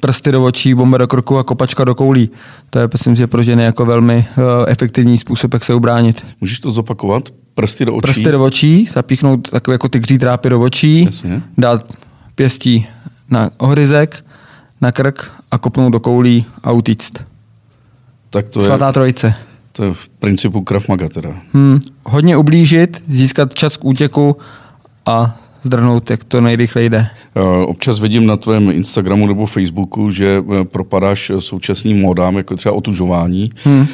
prsty 0.00 0.32
do 0.32 0.44
očí, 0.44 0.74
bomba 0.74 0.98
do 0.98 1.06
krku 1.06 1.38
a 1.38 1.44
kopačka 1.44 1.84
do 1.84 1.94
koulí. 1.94 2.30
To 2.70 2.78
je, 2.78 2.88
myslím, 2.92 3.14
že 3.14 3.26
pro 3.26 3.42
ženy 3.42 3.64
jako 3.64 3.86
velmi 3.86 4.26
efektivní 4.66 5.18
způsob, 5.18 5.54
jak 5.54 5.64
se 5.64 5.74
ubránit. 5.74 6.26
Můžeš 6.40 6.60
to 6.60 6.70
zopakovat? 6.70 7.28
Prsty 7.54 7.84
do 7.84 7.94
očí? 7.94 8.00
Prsty 8.02 8.32
do 8.32 8.44
očí, 8.44 8.86
zapíchnout 8.92 9.50
takové 9.50 9.74
jako 9.74 9.88
tygří 9.88 10.18
trápy 10.18 10.48
do 10.48 10.60
očí, 10.60 11.04
Jasně. 11.04 11.42
dát 11.58 11.96
pěstí 12.34 12.86
na 13.30 13.50
ohryzek, 13.58 14.24
na 14.80 14.92
krk 14.92 15.32
a 15.50 15.58
kopnout 15.58 15.92
do 15.92 16.00
koulí 16.00 16.46
a 16.64 16.72
utíct. 16.72 17.24
Tak 18.30 18.48
to 18.48 18.60
Svatá 18.60 18.86
je... 18.86 18.92
trojice. 18.92 19.34
To 19.72 19.84
je 19.84 19.92
v 19.92 20.08
principu 20.08 20.60
Krav 20.60 20.88
Maga 20.88 21.08
teda. 21.08 21.30
Hmm. 21.52 21.80
Hodně 22.04 22.36
ublížit, 22.36 23.02
získat 23.08 23.54
čas 23.54 23.76
k 23.76 23.84
útěku 23.84 24.36
a 25.06 25.38
zdrhnout, 25.62 26.10
jak 26.10 26.24
to 26.24 26.40
nejrychleji 26.40 26.90
jde. 26.90 27.06
Eh, 27.36 27.40
občas 27.66 28.00
vidím 28.00 28.26
na 28.26 28.36
tvém 28.36 28.70
Instagramu 28.70 29.26
nebo 29.26 29.46
Facebooku, 29.46 30.10
že 30.10 30.42
eh, 30.60 30.64
propadáš 30.64 31.32
současným 31.38 32.00
módám, 32.00 32.36
jako 32.36 32.56
třeba 32.56 32.74
otužování. 32.74 33.50
Hmm. 33.64 33.86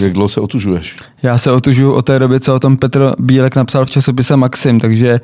Jak 0.00 0.12
dlouho 0.12 0.28
se 0.28 0.40
otužuješ? 0.40 0.92
Já 1.24 1.38
se 1.38 1.52
otužuju 1.52 1.92
od 1.92 2.06
té 2.06 2.18
doby, 2.18 2.40
co 2.40 2.54
o 2.54 2.58
tom 2.58 2.76
Petr 2.76 3.12
Bílek 3.18 3.56
napsal 3.56 3.86
v 3.86 3.90
časopise 3.90 4.36
Maxim, 4.36 4.80
takže 4.80 5.20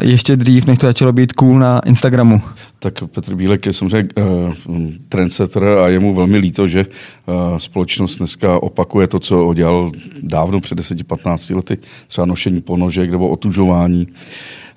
ještě 0.00 0.36
dřív, 0.36 0.66
než 0.66 0.78
to 0.78 0.86
začalo 0.86 1.12
být 1.12 1.32
cool 1.32 1.58
na 1.58 1.80
Instagramu. 1.80 2.42
Tak 2.78 2.94
Petr 3.06 3.34
Bílek 3.34 3.66
je 3.66 3.72
samozřejmě 3.72 4.08
uh, 4.18 4.78
trendsetter 5.08 5.64
a 5.64 5.88
je 5.88 6.00
mu 6.00 6.14
velmi 6.14 6.38
líto, 6.38 6.66
že 6.66 6.86
uh, 7.26 7.56
společnost 7.56 8.16
dneska 8.16 8.62
opakuje 8.62 9.06
to, 9.06 9.18
co 9.18 9.44
udělal 9.44 9.92
dávno 10.22 10.60
před 10.60 10.78
10-15 10.78 11.56
lety, 11.56 11.78
třeba 12.08 12.26
nošení 12.26 12.60
ponožek 12.60 13.10
nebo 13.10 13.28
otužování. 13.28 14.06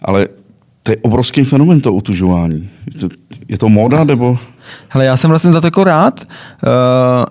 Ale 0.01 0.27
to 0.83 0.91
je 0.91 0.97
obrovský 1.01 1.43
fenomen 1.43 1.81
to 1.81 1.93
otužování. 1.93 2.69
Je 2.93 2.99
to, 2.99 3.15
je 3.47 3.57
to 3.57 3.69
móda 3.69 4.03
nebo? 4.03 4.37
Hele, 4.89 5.05
já 5.05 5.17
jsem 5.17 5.29
vlastně 5.29 5.51
za 5.51 5.61
to 5.61 5.67
jako 5.67 5.83
rád. 5.83 6.25
Uh, 6.25 7.25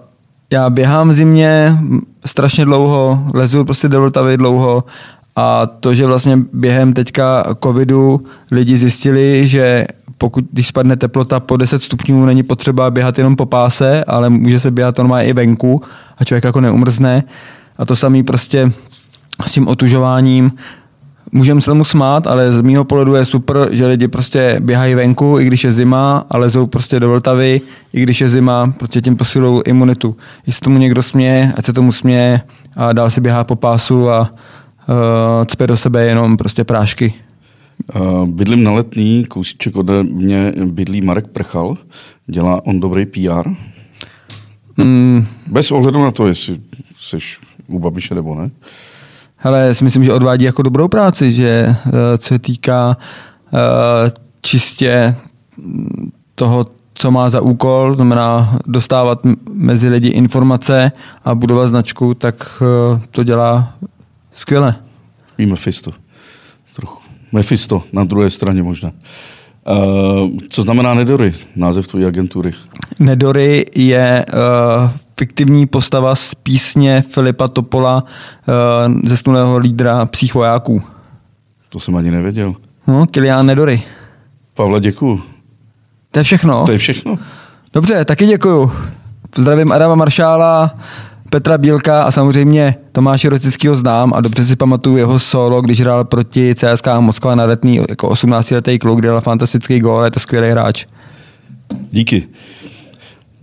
já 0.53 0.71
běhám 0.71 1.09
v 1.09 1.13
zimě 1.13 1.79
strašně 2.27 2.65
dlouho, 2.65 3.25
lezu 3.35 3.65
prostě 3.65 3.89
do 3.89 4.01
Vltavy 4.01 4.37
dlouho 4.37 4.85
a 5.37 5.67
to, 5.67 5.95
že 5.95 6.07
vlastně 6.07 6.39
během 6.53 6.93
teďka 6.93 7.45
covidu 7.63 8.25
lidi 8.51 8.77
zjistili, 8.77 9.47
že 9.47 9.87
pokud, 10.19 10.45
když 10.53 10.67
spadne 10.67 10.97
teplota 10.97 11.41
po 11.41 11.57
10 11.57 11.83
stupňů, 11.83 12.25
není 12.25 12.43
potřeba 12.43 12.91
běhat 12.91 13.19
jenom 13.19 13.37
po 13.37 13.47
páse, 13.47 14.05
ale 14.05 14.31
může 14.31 14.61
se 14.61 14.71
běhat 14.71 14.99
normálně 14.99 15.29
i 15.29 15.33
venku 15.33 15.83
a 16.19 16.25
člověk 16.25 16.45
jako 16.45 16.61
neumrzne. 16.61 17.25
A 17.79 17.85
to 17.85 17.97
samý 17.97 18.23
prostě 18.23 18.73
s 19.47 19.53
tím 19.53 19.69
otužováním. 19.69 20.53
Můžeme 21.33 21.61
se 21.61 21.71
tomu 21.71 21.85
smát, 21.85 22.27
ale 22.27 22.53
z 22.53 22.61
mýho 22.61 22.85
pohledu 22.85 23.15
je 23.15 23.25
super, 23.25 23.57
že 23.71 23.87
lidi 23.87 24.09
prostě 24.09 24.57
běhají 24.61 24.95
venku, 24.95 25.39
i 25.41 25.45
když 25.45 25.65
je 25.65 25.73
zima, 25.73 26.27
a 26.31 26.39
lezou 26.39 26.67
prostě 26.67 27.01
do 27.01 27.11
Vltavy, 27.11 27.61
i 27.93 28.03
když 28.03 28.21
je 28.21 28.29
zima, 28.29 28.73
protože 28.79 29.01
tím 29.01 29.17
posilují 29.17 29.63
imunitu. 29.67 30.17
Jestli 30.47 30.65
tomu 30.65 30.79
někdo 30.79 31.03
směje, 31.03 31.53
ať 31.57 31.65
se 31.65 31.73
tomu 31.73 31.93
směje 31.93 32.41
a 32.77 32.93
dál 32.93 33.11
si 33.11 33.21
běhá 33.21 33.45
po 33.45 33.57
pásu 33.57 34.11
a 34.11 34.21
uh, 34.21 34.27
cpe 35.47 35.67
do 35.67 35.77
sebe 35.77 36.05
jenom 36.05 36.37
prostě 36.37 36.65
prášky. 36.65 37.15
Uh, 37.95 38.27
bydlím 38.27 38.65
na 38.65 38.73
letný, 38.73 39.25
kousíček 39.25 39.77
ode 39.77 40.03
mě 40.03 40.53
bydlí 40.65 41.01
Marek 41.01 41.27
Prchal. 41.27 41.77
Dělá 42.27 42.67
on 42.67 42.81
dobrý 42.81 43.07
PR? 43.07 43.49
Mm. 44.77 45.27
Bez 45.47 45.73
ohledu 45.73 46.03
na 46.03 46.11
to, 46.11 46.27
jestli 46.27 46.61
jsi 46.97 47.17
u 47.67 47.79
Babiše 47.79 48.15
nebo 48.15 48.35
ne. 48.35 48.51
Hele, 49.37 49.75
si 49.75 49.85
myslím, 49.85 50.05
že 50.05 50.13
odvádí 50.13 50.45
jako 50.45 50.63
dobrou 50.63 50.89
práci, 50.89 51.33
že 51.33 51.77
eh, 51.87 52.19
co 52.19 52.29
se 52.29 52.39
týká 52.39 52.97
uh, 53.51 53.59
čistě 54.41 55.17
toho, 56.35 56.67
co 56.95 57.11
má 57.11 57.31
za 57.31 57.41
úkol, 57.41 57.95
znamená 57.95 58.59
dostávat 58.67 59.21
mezi 59.51 59.89
lidi 59.89 60.09
informace 60.09 60.93
a 61.25 61.35
budovat 61.35 61.67
značku, 61.67 62.15
tak 62.15 62.63
uh, 62.63 63.01
to 63.11 63.25
dělá 63.25 63.75
skvěle. 64.33 64.75
Ví 65.39 65.47
Mephisto. 65.47 65.91
Trochu. 66.77 67.01
Mephisto 67.33 67.83
na 67.93 68.05
druhé 68.05 68.31
straně 68.31 68.63
možná. 68.63 68.91
Uh, 69.69 70.31
co 70.49 70.63
znamená 70.63 70.95
Nedory, 70.95 71.33
název 71.57 71.87
tvojí 71.87 72.05
agentury? 72.05 72.53
Nedory 73.01 73.65
je 73.75 74.25
uh, 74.35 74.91
fiktivní 75.19 75.67
postava 75.67 76.15
z 76.15 76.35
písně 76.35 77.05
Filipa 77.11 77.49
Topola, 77.49 78.05
uh, 78.05 79.01
zesnulého 79.05 79.59
lídra 79.59 80.07
psích 80.07 80.35
vojáků. 80.35 80.83
To 81.69 81.81
jsem 81.81 81.97
ani 81.97 82.11
nevěděl. 82.11 82.55
No, 82.87 83.07
Kilian 83.07 83.47
Nedory. 83.47 83.83
Pavle, 84.55 84.81
děkuju. 84.81 85.23
To 86.11 86.19
je 86.21 86.25
všechno? 86.25 86.67
To 86.67 86.73
je 86.73 86.79
všechno. 86.79 87.19
Dobře, 87.73 88.05
taky 88.05 88.27
děkuju. 88.27 88.73
Zdravím 89.37 89.73
Adama 89.73 89.95
Maršála, 89.95 90.75
Petra 91.31 91.59
Bílka 91.59 92.03
a 92.03 92.11
samozřejmě 92.11 92.75
Tomáše 92.93 93.29
Rocického 93.29 93.77
znám 93.77 94.15
a 94.15 94.21
dobře 94.21 94.45
si 94.45 94.57
pamatuju 94.57 94.97
jeho 94.97 95.19
solo, 95.19 95.61
když 95.61 95.81
hrál 95.81 96.05
proti 96.05 96.55
CSK 96.55 96.87
Moskva 97.01 97.35
na 97.35 97.45
letný 97.45 97.81
jako 97.89 98.09
18-letý 98.09 98.79
kluk, 98.79 98.99
kde 98.99 99.09
dal 99.09 99.21
fantastický 99.21 99.81
gól, 99.81 100.05
je 100.05 100.11
to 100.11 100.21
skvělý 100.21 100.49
hráč. 100.51 100.87
Díky. 101.91 102.29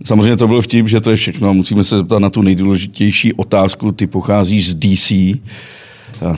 Samozřejmě 0.04 0.36
to 0.36 0.48
byl 0.48 0.62
vtip, 0.62 0.88
že 0.88 1.00
to 1.00 1.10
je 1.10 1.16
všechno. 1.16 1.54
Musíme 1.54 1.84
se 1.84 1.96
zeptat 1.96 2.18
na 2.18 2.30
tu 2.30 2.42
nejdůležitější 2.42 3.32
otázku. 3.32 3.92
Ty 3.92 4.06
pocházíš 4.06 4.70
z 4.70 4.74
DC, 4.74 5.12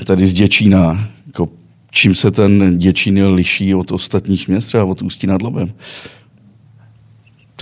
tedy 0.05 0.27
z 0.27 0.33
Děčína. 0.33 1.09
Jako, 1.27 1.49
čím 1.91 2.15
se 2.15 2.31
ten 2.31 2.79
Děčín 2.79 3.27
liší 3.27 3.75
od 3.75 3.93
ostatních 3.93 4.49
měst, 4.49 4.67
třeba 4.67 4.85
od 4.85 5.03
Ústí 5.03 5.27
nad 5.27 5.43
Labem? 5.43 5.73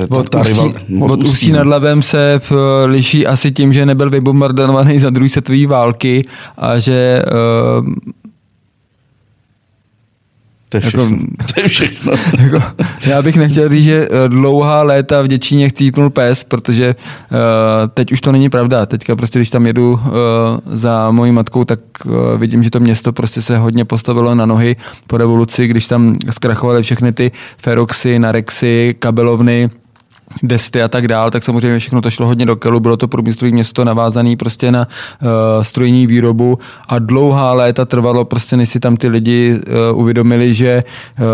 Od, 0.08 0.30
ta, 0.30 0.38
ta 0.38 0.40
Ústí, 0.40 0.72
rival, 0.88 1.12
od 1.12 1.24
Ústí 1.24 1.52
nad 1.52 1.66
Labem 1.66 2.02
se 2.02 2.40
v, 2.50 2.52
liší 2.86 3.26
asi 3.26 3.50
tím, 3.50 3.72
že 3.72 3.86
nebyl 3.86 4.10
vybombardovaný 4.10 4.98
za 4.98 5.10
druhé 5.10 5.28
světové 5.28 5.66
války 5.66 6.24
a 6.56 6.78
že 6.78 7.22
uh, 7.80 7.88
to 10.80 10.86
je 10.86 10.90
všechno. 10.90 11.22
Jako, 11.22 11.52
to 11.54 11.60
je 11.60 11.68
všechno. 11.68 12.12
jako, 12.38 12.62
já 13.06 13.22
bych 13.22 13.36
nechtěl 13.36 13.68
říct, 13.68 13.84
že 13.84 14.08
eh, 14.10 14.28
dlouhá 14.28 14.82
léta 14.82 15.22
v 15.22 15.28
Děčíně 15.28 15.68
chcípnul 15.68 16.10
pes, 16.10 16.44
protože 16.44 16.94
uh, 17.30 17.38
teď 17.94 18.12
už 18.12 18.20
to 18.20 18.32
není 18.32 18.50
pravda. 18.50 18.86
Teďka 18.86 19.16
prostě, 19.16 19.38
když 19.38 19.50
tam 19.50 19.66
jedu 19.66 19.92
uh, 19.92 20.00
za 20.64 21.10
mojí 21.10 21.32
matkou, 21.32 21.64
tak 21.64 21.80
uh, 22.04 22.14
vidím, 22.36 22.62
že 22.62 22.70
to 22.70 22.80
město 22.80 23.12
prostě 23.12 23.42
se 23.42 23.58
hodně 23.58 23.84
postavilo 23.84 24.34
na 24.34 24.46
nohy 24.46 24.76
po 25.06 25.16
revoluci, 25.16 25.66
když 25.66 25.88
tam 25.88 26.12
zkrachovaly 26.30 26.82
všechny 26.82 27.12
ty 27.12 27.32
Feroxy, 27.58 28.18
Narexy, 28.18 28.94
kabelovny, 28.98 29.70
desty 30.42 30.82
a 30.82 30.88
tak 30.88 31.08
dál, 31.08 31.30
tak 31.30 31.42
samozřejmě 31.42 31.78
všechno 31.78 32.00
to 32.00 32.10
šlo 32.10 32.26
hodně 32.26 32.46
do 32.46 32.56
kelu, 32.56 32.80
bylo 32.80 32.96
to 32.96 33.08
průmyslové 33.08 33.52
město 33.52 33.84
navázané 33.84 34.36
prostě 34.36 34.72
na 34.72 34.88
uh, 35.22 35.28
strojní 35.62 36.06
výrobu 36.06 36.58
a 36.88 36.98
dlouhá 36.98 37.52
léta 37.52 37.84
trvalo 37.84 38.24
prostě, 38.24 38.56
než 38.56 38.68
si 38.68 38.80
tam 38.80 38.96
ty 38.96 39.08
lidi 39.08 39.54
uh, 39.92 40.00
uvědomili, 40.00 40.54
že 40.54 40.84
uh, 41.18 41.24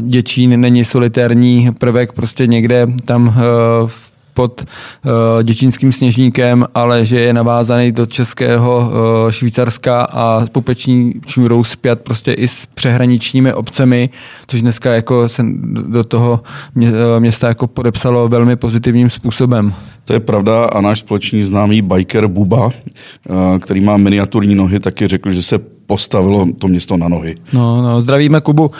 Děčín 0.00 0.60
není 0.60 0.84
solitérní 0.84 1.70
prvek 1.78 2.12
prostě 2.12 2.46
někde 2.46 2.86
tam 3.04 3.28
uh, 3.28 3.90
pod 4.36 4.64
uh, 4.64 5.42
děčínským 5.42 5.92
sněžníkem, 5.92 6.66
ale 6.74 7.04
že 7.06 7.20
je 7.20 7.32
navázaný 7.32 7.92
do 7.92 8.06
českého 8.06 8.78
uh, 8.78 9.30
Švýcarska 9.30 10.02
a 10.02 10.46
s 10.46 10.48
pupeční 10.48 11.12
čůrou 11.26 11.64
zpět 11.64 12.00
prostě 12.00 12.32
i 12.32 12.48
s 12.48 12.66
přehraničními 12.66 13.52
obcemi, 13.52 14.10
což 14.46 14.60
dneska 14.60 14.94
jako 14.94 15.28
se 15.28 15.42
do 15.88 16.04
toho 16.04 16.40
mě, 16.74 16.90
uh, 16.90 16.96
města 17.18 17.48
jako 17.48 17.66
podepsalo 17.66 18.28
velmi 18.28 18.56
pozitivním 18.56 19.10
způsobem. 19.10 19.74
To 20.04 20.12
je 20.12 20.20
pravda 20.20 20.64
a 20.64 20.80
náš 20.80 20.98
společný 20.98 21.42
známý 21.42 21.82
biker 21.82 22.26
Buba, 22.26 22.70
který 23.60 23.80
má 23.80 23.96
miniaturní 23.96 24.54
nohy, 24.54 24.80
taky 24.80 25.08
řekl, 25.08 25.30
že 25.30 25.42
se 25.42 25.58
postavilo 25.86 26.46
to 26.58 26.68
město 26.68 26.96
na 26.96 27.08
nohy. 27.08 27.34
No, 27.52 27.82
no, 27.82 28.00
zdravíme 28.00 28.40
Kubu, 28.40 28.70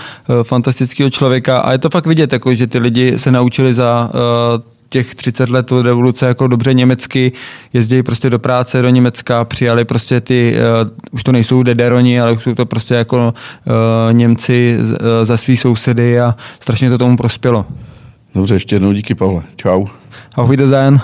fantastického 0.42 1.10
člověka 1.10 1.58
a 1.58 1.72
je 1.72 1.78
to 1.78 1.90
fakt 1.90 2.06
vidět, 2.06 2.32
jako, 2.32 2.54
že 2.54 2.66
ty 2.66 2.78
lidi 2.78 3.18
se 3.18 3.30
naučili 3.30 3.74
za 3.74 4.10
uh, 4.14 4.75
těch 4.88 5.14
30 5.14 5.50
let 5.50 5.72
od 5.72 5.82
revoluce 5.82 6.26
jako 6.26 6.46
dobře 6.46 6.74
německy, 6.74 7.32
jezdí 7.72 8.02
prostě 8.02 8.30
do 8.30 8.38
práce 8.38 8.82
do 8.82 8.88
Německa, 8.88 9.44
přijali 9.44 9.84
prostě 9.84 10.20
ty, 10.20 10.56
uh, 10.82 10.90
už 11.10 11.22
to 11.22 11.32
nejsou 11.32 11.62
dederoni, 11.62 12.20
ale 12.20 12.32
už 12.32 12.42
jsou 12.42 12.54
to 12.54 12.66
prostě 12.66 12.94
jako 12.94 13.34
uh, 13.66 13.72
Němci 14.12 14.76
z, 14.80 14.90
uh, 14.90 14.96
za 15.22 15.36
svý 15.36 15.56
sousedy 15.56 16.20
a 16.20 16.36
strašně 16.60 16.90
to 16.90 16.98
tomu 16.98 17.16
prospělo. 17.16 17.66
Dobře, 18.34 18.54
ještě 18.54 18.76
jednou 18.76 18.92
díky 18.92 19.14
Pavle. 19.14 19.42
Čau. 19.56 19.84
Auf 20.36 20.50
Wiedersehen. 20.50 21.00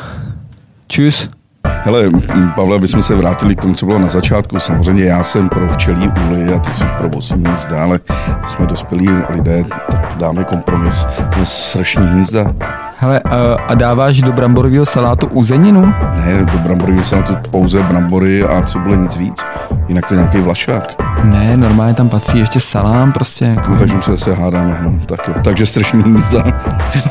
Tschüss. 0.87 1.42
Hele, 1.67 2.11
Pavle, 2.57 2.77
abychom 2.77 3.03
se 3.03 3.15
vrátili 3.15 3.57
k 3.57 3.61
tomu, 3.61 3.75
co 3.75 3.87
bylo 3.87 3.99
na 3.99 4.07
začátku. 4.07 4.61
Samozřejmě 4.61 5.05
já 5.05 5.23
jsem 5.23 5.49
pro 5.49 5.69
včelí 5.69 6.11
úly 6.29 6.55
a 6.55 6.59
ty 6.59 6.75
jsi 6.75 6.85
pro 6.99 7.09
vosí 7.09 7.35
hnízda, 7.35 7.83
ale 7.83 8.01
jsme 8.47 8.67
dospělí 8.67 9.09
lidé, 9.29 9.65
tak 9.91 10.15
dáme 10.17 10.45
kompromis. 10.45 11.07
Sršní 11.45 12.07
hnízda. 12.07 12.53
Hele, 12.97 13.21
a 13.69 13.75
dáváš 13.75 14.23
do 14.23 14.33
bramborového 14.33 14.87
salátu 14.87 15.27
uzeninu? 15.27 15.95
Ne, 16.15 16.47
do 16.53 16.59
bramborového 16.59 17.05
salátu 17.05 17.37
pouze 17.51 17.83
brambory 17.83 18.43
a 18.45 18.63
cibule 18.63 18.97
nic 18.97 19.17
víc. 19.17 19.47
Jinak 19.89 20.07
to 20.09 20.15
je 20.15 20.19
nějaký 20.19 20.39
vlašák. 20.39 21.03
Ne, 21.25 21.57
normálně 21.57 21.95
tam 21.95 22.09
patří 22.09 22.39
ještě 22.39 22.61
salám 22.61 23.13
prostě. 23.13 23.45
Jako... 23.45 23.71
No, 23.71 23.79
takže 23.79 23.97
už 23.99 24.05
se 24.05 24.11
zase 24.11 24.35
hádáme. 24.35 24.79
No, 24.83 24.93
tak 25.07 25.29
jo. 25.29 25.35
Takže 25.45 25.67
strašný 25.67 26.03
hnízda 26.03 26.45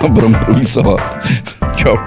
a 0.05 0.07
bramborový 0.07 0.65
salát. 0.65 1.17
Čau. 1.75 1.97